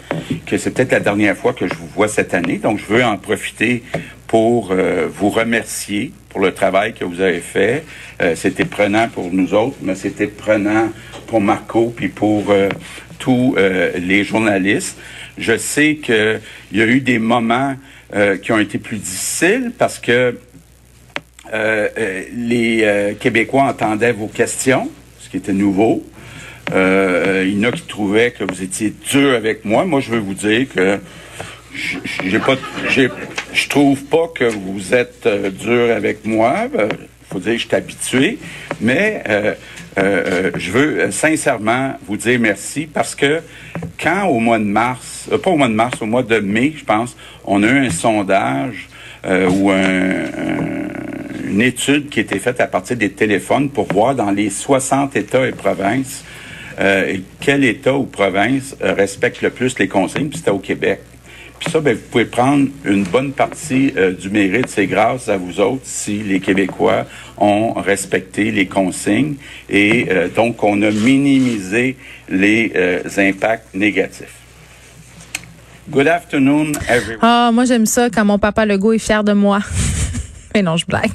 que 0.46 0.56
c'est 0.56 0.70
peut-être 0.70 0.92
la 0.92 1.00
dernière 1.00 1.36
fois 1.36 1.52
que 1.52 1.66
je 1.66 1.74
vous 1.74 1.88
vois 1.88 2.08
cette 2.08 2.34
année. 2.34 2.58
Donc, 2.58 2.78
je 2.78 2.86
veux 2.86 3.04
en 3.04 3.18
profiter 3.18 3.82
pour 4.26 4.70
euh, 4.70 5.08
vous 5.12 5.30
remercier 5.30 6.12
pour 6.28 6.40
le 6.40 6.52
travail 6.52 6.94
que 6.94 7.04
vous 7.04 7.20
avez 7.20 7.40
fait. 7.40 7.84
Euh, 8.22 8.34
c'était 8.36 8.64
prenant 8.64 9.08
pour 9.08 9.32
nous 9.32 9.54
autres, 9.54 9.76
mais 9.82 9.94
c'était 9.94 10.26
prenant 10.26 10.90
pour 11.26 11.40
Marco 11.40 11.92
puis 11.94 12.08
pour 12.08 12.54
tous 13.18 13.56
les 13.98 14.22
journalistes. 14.22 14.96
Je 15.38 15.56
sais 15.56 15.96
qu'il 15.96 16.40
y 16.72 16.80
a 16.80 16.86
eu 16.86 17.00
des 17.00 17.18
moments 17.18 17.76
euh, 18.14 18.36
qui 18.36 18.52
ont 18.52 18.58
été 18.58 18.78
plus 18.78 18.98
difficiles 18.98 19.72
parce 19.76 19.98
que 19.98 20.38
euh, 21.52 21.88
euh, 21.98 22.22
les 22.34 23.14
Québécois 23.20 23.64
entendaient 23.64 24.12
vos 24.12 24.28
questions, 24.28 24.88
ce 25.18 25.28
qui 25.28 25.36
était 25.36 25.52
nouveau. 25.52 26.04
Il 26.70 26.74
y 26.74 27.58
en 27.58 27.68
a 27.68 27.72
qui 27.72 27.82
trouvaient 27.82 28.30
que 28.30 28.44
vous 28.44 28.62
étiez 28.62 28.92
dur 29.10 29.34
avec 29.34 29.64
moi. 29.64 29.84
Moi, 29.84 30.00
je 30.00 30.10
veux 30.10 30.18
vous 30.18 30.34
dire 30.34 30.66
que 30.74 30.98
j'ai 32.24 32.38
pas, 32.38 32.56
je 33.52 33.68
trouve 33.68 34.04
pas 34.04 34.28
que 34.34 34.44
vous 34.44 34.94
êtes 34.94 35.28
dur 35.60 35.90
avec 35.90 36.24
moi. 36.24 36.68
Euh, 36.76 36.88
faut 37.30 37.40
dire, 37.40 37.54
que 37.54 37.58
je 37.58 37.66
suis 37.66 37.74
habitué, 37.74 38.38
mais 38.80 39.22
je 39.96 40.70
veux 40.70 41.10
sincèrement 41.10 41.94
vous 42.06 42.16
dire 42.16 42.38
merci 42.38 42.86
parce 42.86 43.16
que 43.16 43.40
quand 44.00 44.26
au 44.26 44.38
mois 44.38 44.58
de 44.58 44.64
mars, 44.64 45.15
euh, 45.32 45.38
pas 45.38 45.50
au 45.50 45.56
mois 45.56 45.68
de 45.68 45.74
mars, 45.74 46.00
au 46.02 46.06
mois 46.06 46.22
de 46.22 46.38
mai, 46.38 46.72
je 46.76 46.84
pense, 46.84 47.16
on 47.44 47.62
a 47.62 47.66
eu 47.66 47.86
un 47.86 47.90
sondage 47.90 48.88
euh, 49.26 49.48
ou 49.48 49.70
un, 49.70 49.76
un- 49.80 51.48
une 51.48 51.62
étude 51.62 52.08
qui 52.10 52.18
a 52.18 52.22
été 52.22 52.38
faite 52.38 52.60
à 52.60 52.66
partir 52.66 52.96
des 52.96 53.10
téléphones 53.10 53.70
pour 53.70 53.86
voir 53.92 54.14
dans 54.14 54.30
les 54.30 54.50
60 54.50 55.16
États 55.16 55.46
et 55.46 55.52
provinces 55.52 56.24
euh, 56.78 57.16
quel 57.40 57.64
État 57.64 57.94
ou 57.94 58.04
province 58.04 58.76
respecte 58.80 59.40
le 59.42 59.50
plus 59.50 59.78
les 59.78 59.88
consignes, 59.88 60.28
puis 60.28 60.38
c'était 60.38 60.50
au 60.50 60.58
Québec. 60.58 61.00
Puis 61.58 61.70
ça, 61.70 61.80
ben, 61.80 61.94
vous 61.94 62.02
pouvez 62.10 62.26
prendre 62.26 62.68
une 62.84 63.04
bonne 63.04 63.32
partie 63.32 63.94
du 64.20 64.28
mérite, 64.28 64.68
c'est 64.68 64.86
grâce 64.86 65.30
à 65.30 65.38
vous 65.38 65.58
autres 65.60 65.84
si 65.84 66.18
les 66.18 66.38
Québécois 66.40 67.06
ont 67.38 67.72
respecté 67.72 68.50
les 68.50 68.66
consignes 68.66 69.36
et 69.70 70.06
donc 70.34 70.62
on 70.62 70.82
a 70.82 70.90
minimisé 70.90 71.96
les 72.28 72.70
impacts 73.16 73.74
négatifs. 73.74 74.34
Good 75.88 76.08
afternoon, 76.08 76.72
everyone. 76.88 77.20
Ah, 77.22 77.50
moi 77.52 77.64
j'aime 77.64 77.86
ça 77.86 78.10
quand 78.10 78.24
mon 78.24 78.38
papa 78.40 78.66
Legault 78.66 78.92
est 78.92 78.98
fier 78.98 79.22
de 79.22 79.32
moi. 79.32 79.60
Mais 80.56 80.62
non, 80.62 80.78
je 80.78 80.86
blague. 80.86 81.10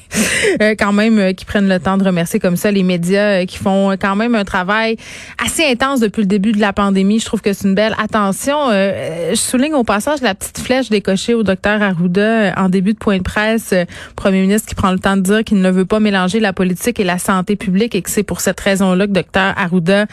Euh, 0.62 0.76
quand 0.78 0.94
même, 0.94 1.18
euh, 1.18 1.34
qui 1.34 1.46
prennent 1.46 1.68
le 1.68 1.80
temps 1.80 1.98
de 1.98 2.04
remercier 2.04 2.40
comme 2.40 2.56
ça 2.56 2.70
les 2.70 2.84
médias 2.84 3.42
euh, 3.42 3.46
qui 3.46 3.58
font 3.58 3.96
quand 4.00 4.16
même 4.16 4.36
un 4.36 4.44
travail 4.44 4.98
assez 5.44 5.66
intense 5.66 6.00
depuis 6.00 6.22
le 6.22 6.28
début 6.28 6.52
de 6.52 6.60
la 6.60 6.74
pandémie. 6.74 7.20
Je 7.20 7.26
trouve 7.26 7.42
que 7.42 7.52
c'est 7.54 7.68
une 7.68 7.74
belle 7.74 7.96
attention. 7.98 8.70
Euh, 8.70 9.32
je 9.32 9.36
souligne 9.36 9.74
au 9.74 9.84
passage 9.84 10.22
la 10.22 10.36
petite 10.36 10.60
flèche 10.60 10.90
décochée 10.90 11.34
au 11.34 11.42
docteur 11.42 11.82
Arruda 11.82 12.22
euh, 12.22 12.52
en 12.56 12.70
début 12.70 12.94
de 12.94 13.00
point 13.00 13.18
de 13.18 13.24
presse. 13.24 13.74
euh, 13.74 13.86
Premier 14.16 14.42
ministre 14.42 14.68
qui 14.68 14.76
prend 14.76 14.92
le 14.92 15.00
temps 15.00 15.18
de 15.18 15.22
dire 15.22 15.44
qu'il 15.44 15.60
ne 15.60 15.72
veut 15.72 15.86
pas 15.86 16.00
mélanger 16.00 16.40
la 16.40 16.54
politique 16.54 17.00
et 17.00 17.04
la 17.04 17.18
santé 17.18 17.56
publique 17.56 17.96
et 17.96 18.04
que 18.04 18.12
c'est 18.12 18.24
pour 18.24 18.42
cette 18.42 18.60
raison-là 18.60 19.08
que 19.08 19.14
docteur 19.14 19.56
Arruda 19.58 20.06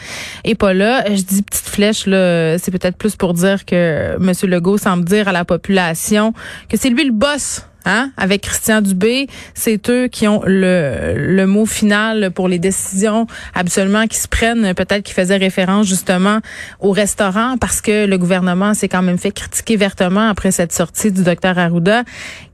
est 0.43 0.55
pas 0.55 0.73
là. 0.73 1.03
Je 1.07 1.21
dis 1.21 1.43
petite 1.43 1.67
flèche, 1.67 2.07
là, 2.07 2.57
c'est 2.57 2.71
peut-être 2.71 2.97
plus 2.97 3.15
pour 3.15 3.35
dire 3.35 3.65
que 3.65 4.15
M. 4.15 4.31
Legault 4.49 4.79
semble 4.79 5.05
dire 5.05 5.27
à 5.27 5.31
la 5.31 5.45
population 5.45 6.33
que 6.67 6.77
c'est 6.77 6.89
lui 6.89 7.03
le 7.03 7.11
boss 7.11 7.68
Hein? 7.89 8.11
Avec 8.17 8.41
Christian 8.41 8.81
Dubé, 8.81 9.25
c'est 9.55 9.89
eux 9.89 10.07
qui 10.09 10.27
ont 10.27 10.43
le, 10.45 11.15
le 11.15 11.47
mot 11.47 11.65
final 11.65 12.29
pour 12.29 12.47
les 12.47 12.59
décisions 12.59 13.25
absolument 13.55 14.05
qui 14.05 14.17
se 14.17 14.27
prennent. 14.27 14.75
Peut-être 14.75 15.01
qu'ils 15.01 15.15
faisaient 15.15 15.37
référence 15.37 15.87
justement 15.87 16.37
au 16.79 16.91
restaurant 16.91 17.57
parce 17.59 17.81
que 17.81 18.05
le 18.05 18.17
gouvernement 18.19 18.75
s'est 18.75 18.89
quand 18.89 19.01
même 19.01 19.17
fait 19.17 19.31
critiquer 19.31 19.75
vertement 19.75 20.29
après 20.29 20.51
cette 20.51 20.71
sortie 20.71 21.11
du 21.11 21.23
docteur 21.23 21.57
Arruda 21.57 22.03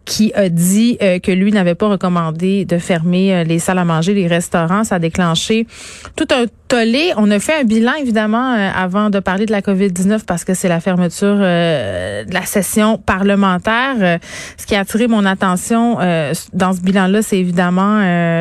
qui 0.05 0.31
a 0.35 0.49
dit 0.49 0.97
euh, 1.01 1.19
que 1.19 1.31
lui 1.31 1.51
n'avait 1.51 1.75
pas 1.75 1.87
recommandé 1.87 2.65
de 2.65 2.77
fermer 2.77 3.33
euh, 3.33 3.43
les 3.43 3.59
salles 3.59 3.79
à 3.79 3.85
manger, 3.85 4.13
les 4.13 4.27
restaurants. 4.27 4.83
Ça 4.83 4.95
a 4.95 4.99
déclenché 4.99 5.67
tout 6.15 6.27
un 6.31 6.45
tollé. 6.67 7.13
On 7.17 7.29
a 7.31 7.39
fait 7.39 7.61
un 7.61 7.63
bilan, 7.63 7.93
évidemment, 7.99 8.53
euh, 8.53 8.69
avant 8.75 9.09
de 9.09 9.19
parler 9.19 9.45
de 9.45 9.51
la 9.51 9.61
COVID-19 9.61 10.25
parce 10.25 10.43
que 10.43 10.53
c'est 10.53 10.67
la 10.67 10.79
fermeture 10.79 11.37
euh, 11.39 12.23
de 12.23 12.33
la 12.33 12.45
session 12.45 12.97
parlementaire. 12.97 13.95
Euh, 13.99 14.17
ce 14.57 14.65
qui 14.65 14.75
a 14.75 14.81
attiré 14.81 15.07
mon 15.07 15.25
attention 15.25 15.97
euh, 15.99 16.33
dans 16.53 16.73
ce 16.73 16.81
bilan-là, 16.81 17.21
c'est 17.21 17.37
évidemment 17.37 17.95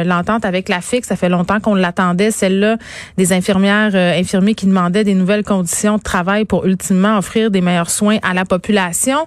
l'entente 0.04 0.44
avec 0.44 0.68
la 0.68 0.80
FIC. 0.80 1.04
Ça 1.04 1.16
fait 1.16 1.28
longtemps 1.28 1.60
qu'on 1.60 1.74
l'attendait, 1.74 2.30
celle-là 2.30 2.76
des 3.16 3.32
infirmières, 3.32 3.94
infirmiers 3.94 4.54
qui 4.54 4.66
demandaient 4.66 5.04
des 5.04 5.14
nouvelles 5.14 5.44
conditions 5.44 5.96
de 5.96 6.02
travail 6.02 6.44
pour 6.44 6.66
ultimement 6.66 7.18
offrir 7.18 7.50
des 7.50 7.60
meilleurs 7.60 7.90
soins 7.90 8.18
à 8.22 8.34
la 8.34 8.44
population. 8.44 9.26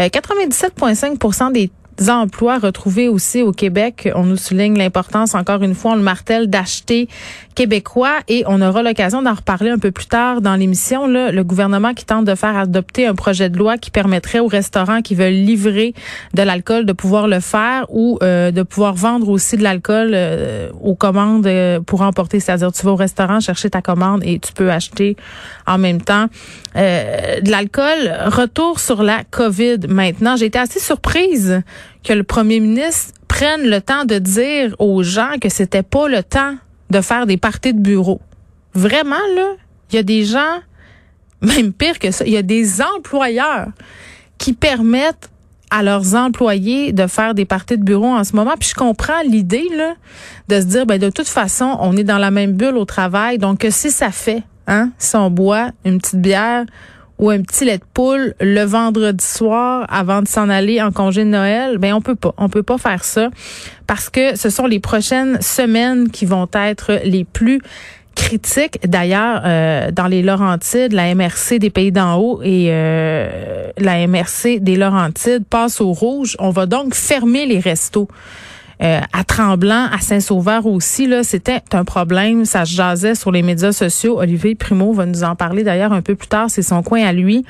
Euh, 0.00 0.08
97,5 0.08 1.52
des 1.52 1.70
emplois 2.08 2.58
retrouvés 2.58 3.08
aussi 3.08 3.42
au 3.42 3.52
Québec. 3.52 4.08
On 4.14 4.24
nous 4.24 4.36
souligne 4.36 4.78
l'importance, 4.78 5.34
encore 5.34 5.62
une 5.62 5.74
fois, 5.74 5.92
on 5.92 5.96
le 5.96 6.02
martèle, 6.02 6.48
d'acheter 6.48 7.08
québécois 7.54 8.20
et 8.28 8.44
on 8.46 8.62
aura 8.62 8.84
l'occasion 8.84 9.20
d'en 9.20 9.34
reparler 9.34 9.70
un 9.70 9.78
peu 9.78 9.90
plus 9.90 10.06
tard 10.06 10.40
dans 10.40 10.54
l'émission. 10.54 11.08
Le 11.08 11.42
gouvernement 11.42 11.92
qui 11.92 12.04
tente 12.04 12.24
de 12.24 12.36
faire 12.36 12.56
adopter 12.56 13.06
un 13.06 13.16
projet 13.16 13.48
de 13.48 13.58
loi 13.58 13.78
qui 13.78 13.90
permettrait 13.90 14.38
aux 14.38 14.46
restaurants 14.46 15.02
qui 15.02 15.16
veulent 15.16 15.32
livrer 15.32 15.92
de 16.34 16.42
l'alcool 16.42 16.86
de 16.86 16.92
pouvoir 16.92 17.26
le 17.26 17.40
faire 17.40 17.86
ou 17.88 18.18
euh, 18.22 18.52
de 18.52 18.62
pouvoir 18.62 18.94
vendre 18.94 19.28
aussi 19.28 19.56
de 19.56 19.64
l'alcool 19.64 20.12
euh, 20.14 20.70
aux 20.80 20.94
commandes 20.94 21.46
euh, 21.46 21.80
pour 21.80 22.02
emporter. 22.02 22.38
C'est-à-dire, 22.38 22.70
tu 22.70 22.84
vas 22.84 22.92
au 22.92 22.96
restaurant 22.96 23.40
chercher 23.40 23.70
ta 23.70 23.82
commande 23.82 24.22
et 24.24 24.38
tu 24.38 24.52
peux 24.52 24.70
acheter 24.70 25.16
en 25.66 25.78
même 25.78 26.00
temps 26.00 26.26
euh, 26.78 27.40
de 27.40 27.50
l'alcool. 27.50 28.14
Retour 28.26 28.78
sur 28.78 29.02
la 29.02 29.24
COVID 29.24 29.88
maintenant. 29.88 30.36
J'ai 30.36 30.46
été 30.46 30.58
assez 30.58 30.78
surprise 30.78 31.62
que 32.04 32.12
le 32.12 32.22
premier 32.22 32.60
ministre 32.60 33.14
prenne 33.26 33.68
le 33.68 33.80
temps 33.80 34.04
de 34.04 34.18
dire 34.18 34.76
aux 34.78 35.02
gens 35.02 35.38
que 35.40 35.48
c'était 35.48 35.82
pas 35.82 36.08
le 36.08 36.22
temps 36.22 36.54
de 36.90 37.00
faire 37.00 37.26
des 37.26 37.36
parties 37.36 37.74
de 37.74 37.80
bureau. 37.80 38.20
Vraiment, 38.74 39.16
là, 39.34 39.54
il 39.90 39.96
y 39.96 39.98
a 39.98 40.02
des 40.02 40.24
gens, 40.24 40.60
même 41.42 41.72
pire 41.72 41.98
que 41.98 42.10
ça, 42.10 42.24
il 42.24 42.32
y 42.32 42.36
a 42.36 42.42
des 42.42 42.80
employeurs 42.80 43.68
qui 44.38 44.52
permettent 44.52 45.30
à 45.70 45.82
leurs 45.82 46.14
employés 46.14 46.92
de 46.92 47.06
faire 47.06 47.34
des 47.34 47.44
parties 47.44 47.76
de 47.76 47.82
bureau 47.82 48.06
en 48.06 48.24
ce 48.24 48.34
moment. 48.34 48.54
Puis 48.58 48.70
je 48.70 48.74
comprends 48.74 49.20
l'idée 49.24 49.68
là 49.76 49.94
de 50.48 50.60
se 50.60 50.66
dire 50.66 50.86
ben 50.86 50.98
de 50.98 51.10
toute 51.10 51.28
façon, 51.28 51.76
on 51.80 51.96
est 51.96 52.04
dans 52.04 52.18
la 52.18 52.30
même 52.30 52.52
bulle 52.52 52.76
au 52.76 52.84
travail, 52.84 53.38
donc 53.38 53.58
que 53.58 53.70
si 53.70 53.90
ça 53.90 54.10
fait 54.10 54.42
hein, 54.68 54.90
si 54.98 55.16
on 55.16 55.30
boit 55.30 55.70
une 55.84 55.98
petite 55.98 56.20
bière 56.20 56.64
ou 57.18 57.30
un 57.30 57.42
petit 57.42 57.64
lait 57.64 57.78
de 57.78 57.84
poule 57.94 58.34
le 58.40 58.62
vendredi 58.62 59.24
soir 59.24 59.86
avant 59.88 60.22
de 60.22 60.28
s'en 60.28 60.48
aller 60.48 60.80
en 60.80 60.92
congé 60.92 61.24
de 61.24 61.30
Noël, 61.30 61.78
ben 61.78 61.94
on 61.94 62.00
peut 62.00 62.14
pas, 62.14 62.32
on 62.36 62.48
peut 62.48 62.62
pas 62.62 62.78
faire 62.78 63.02
ça 63.02 63.30
parce 63.88 64.08
que 64.08 64.36
ce 64.36 64.50
sont 64.50 64.66
les 64.66 64.78
prochaines 64.78 65.40
semaines 65.42 66.10
qui 66.10 66.26
vont 66.26 66.48
être 66.54 67.00
les 67.04 67.24
plus 67.24 67.60
critiques. 68.14 68.78
D'ailleurs, 68.86 69.42
euh, 69.44 69.90
dans 69.90 70.06
les 70.06 70.22
Laurentides, 70.22 70.92
la 70.92 71.14
MRC 71.14 71.58
des 71.58 71.70
Pays 71.70 71.92
d'en 71.92 72.16
haut 72.16 72.40
et 72.42 72.68
euh, 72.70 73.70
la 73.78 74.06
MRC 74.06 74.60
des 74.60 74.76
Laurentides 74.76 75.44
passe 75.48 75.80
au 75.80 75.92
rouge. 75.92 76.36
On 76.38 76.50
va 76.50 76.66
donc 76.66 76.94
fermer 76.94 77.46
les 77.46 77.60
restos. 77.60 78.08
Euh, 78.80 79.00
à 79.12 79.24
Tremblant, 79.24 79.88
à 79.90 79.98
Saint-Sauveur 80.00 80.66
aussi, 80.66 81.06
là, 81.06 81.24
c'était 81.24 81.60
un 81.72 81.84
problème. 81.84 82.44
Ça 82.44 82.64
se 82.64 82.74
jasait 82.74 83.14
sur 83.14 83.32
les 83.32 83.42
médias 83.42 83.72
sociaux. 83.72 84.20
Olivier 84.20 84.54
Primo 84.54 84.92
va 84.92 85.06
nous 85.06 85.24
en 85.24 85.34
parler 85.34 85.64
d'ailleurs 85.64 85.92
un 85.92 86.02
peu 86.02 86.14
plus 86.14 86.28
tard. 86.28 86.48
C'est 86.48 86.62
son 86.62 86.82
coin 86.82 87.04
à 87.04 87.12
lui. 87.12 87.44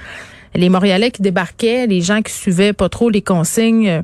Les 0.54 0.70
Montréalais 0.70 1.10
qui 1.10 1.20
débarquaient, 1.20 1.86
les 1.86 2.00
gens 2.00 2.22
qui 2.22 2.32
suivaient 2.32 2.72
pas 2.72 2.88
trop 2.88 3.10
les 3.10 3.22
consignes. 3.22 3.88
euh, 3.88 4.02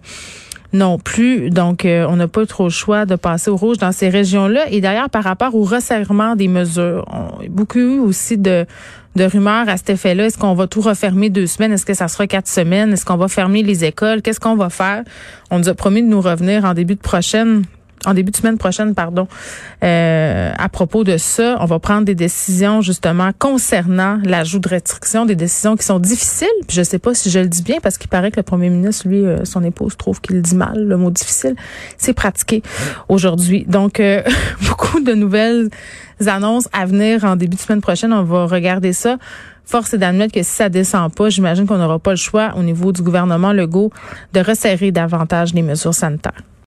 non 0.74 0.98
plus. 0.98 1.50
Donc, 1.50 1.84
euh, 1.84 2.04
on 2.08 2.16
n'a 2.16 2.28
pas 2.28 2.44
trop 2.44 2.64
le 2.64 2.70
choix 2.70 3.06
de 3.06 3.14
passer 3.14 3.50
au 3.50 3.56
rouge 3.56 3.78
dans 3.78 3.92
ces 3.92 4.08
régions-là. 4.08 4.68
Et 4.70 4.80
d'ailleurs, 4.80 5.08
par 5.08 5.24
rapport 5.24 5.54
au 5.54 5.62
resserrement 5.62 6.36
des 6.36 6.48
mesures, 6.48 7.04
on 7.10 7.44
a 7.44 7.48
beaucoup 7.48 7.78
eu 7.78 7.98
aussi 8.00 8.36
de, 8.36 8.66
de 9.14 9.24
rumeurs 9.24 9.68
à 9.68 9.76
cet 9.76 9.90
effet-là. 9.90 10.26
Est-ce 10.26 10.36
qu'on 10.36 10.54
va 10.54 10.66
tout 10.66 10.80
refermer 10.80 11.30
deux 11.30 11.46
semaines? 11.46 11.72
Est-ce 11.72 11.86
que 11.86 11.94
ça 11.94 12.08
sera 12.08 12.26
quatre 12.26 12.48
semaines? 12.48 12.92
Est-ce 12.92 13.04
qu'on 13.04 13.16
va 13.16 13.28
fermer 13.28 13.62
les 13.62 13.84
écoles? 13.84 14.20
Qu'est-ce 14.20 14.40
qu'on 14.40 14.56
va 14.56 14.68
faire? 14.68 15.04
On 15.50 15.58
nous 15.58 15.68
a 15.68 15.74
promis 15.74 16.02
de 16.02 16.08
nous 16.08 16.20
revenir 16.20 16.64
en 16.64 16.74
début 16.74 16.96
de 16.96 17.00
prochaine 17.00 17.64
en 18.06 18.14
début 18.14 18.30
de 18.30 18.36
semaine 18.36 18.58
prochaine, 18.58 18.94
pardon, 18.94 19.26
euh, 19.82 20.52
à 20.56 20.68
propos 20.68 21.04
de 21.04 21.16
ça. 21.16 21.56
On 21.60 21.66
va 21.66 21.78
prendre 21.78 22.04
des 22.04 22.14
décisions 22.14 22.80
justement 22.80 23.30
concernant 23.38 24.18
l'ajout 24.24 24.58
de 24.58 24.68
restrictions, 24.68 25.26
des 25.26 25.36
décisions 25.36 25.76
qui 25.76 25.84
sont 25.84 25.98
difficiles. 25.98 26.48
Je 26.68 26.82
sais 26.82 26.98
pas 26.98 27.14
si 27.14 27.30
je 27.30 27.38
le 27.38 27.48
dis 27.48 27.62
bien 27.62 27.78
parce 27.82 27.98
qu'il 27.98 28.08
paraît 28.08 28.30
que 28.30 28.36
le 28.36 28.42
premier 28.42 28.70
ministre, 28.70 29.08
lui, 29.08 29.24
euh, 29.24 29.44
son 29.44 29.62
épouse 29.62 29.96
trouve 29.96 30.20
qu'il 30.20 30.40
dit 30.42 30.56
mal 30.56 30.84
le 30.84 30.96
mot 30.96 31.10
difficile. 31.10 31.54
C'est 31.98 32.14
pratiqué 32.14 32.62
aujourd'hui. 33.08 33.64
Donc 33.68 34.00
euh, 34.00 34.22
beaucoup 34.68 35.00
de 35.00 35.14
nouvelles 35.14 35.68
annonces 36.26 36.68
à 36.72 36.86
venir 36.86 37.24
en 37.24 37.36
début 37.36 37.56
de 37.56 37.60
semaine 37.60 37.80
prochaine. 37.80 38.12
On 38.12 38.22
va 38.22 38.46
regarder 38.46 38.92
ça. 38.92 39.16
Force 39.64 39.94
est 39.94 39.98
d'admettre 39.98 40.34
que 40.34 40.42
si 40.42 40.50
ça 40.50 40.68
descend 40.68 41.12
pas, 41.14 41.30
j'imagine 41.30 41.66
qu'on 41.66 41.78
n'aura 41.78 41.98
pas 41.98 42.10
le 42.10 42.16
choix 42.16 42.52
au 42.56 42.62
niveau 42.62 42.92
du 42.92 43.02
gouvernement 43.02 43.52
Legault 43.52 43.90
de 44.34 44.40
resserrer 44.40 44.92
davantage 44.92 45.54
les 45.54 45.62
mesures 45.62 45.94
sanitaires. 45.94 46.42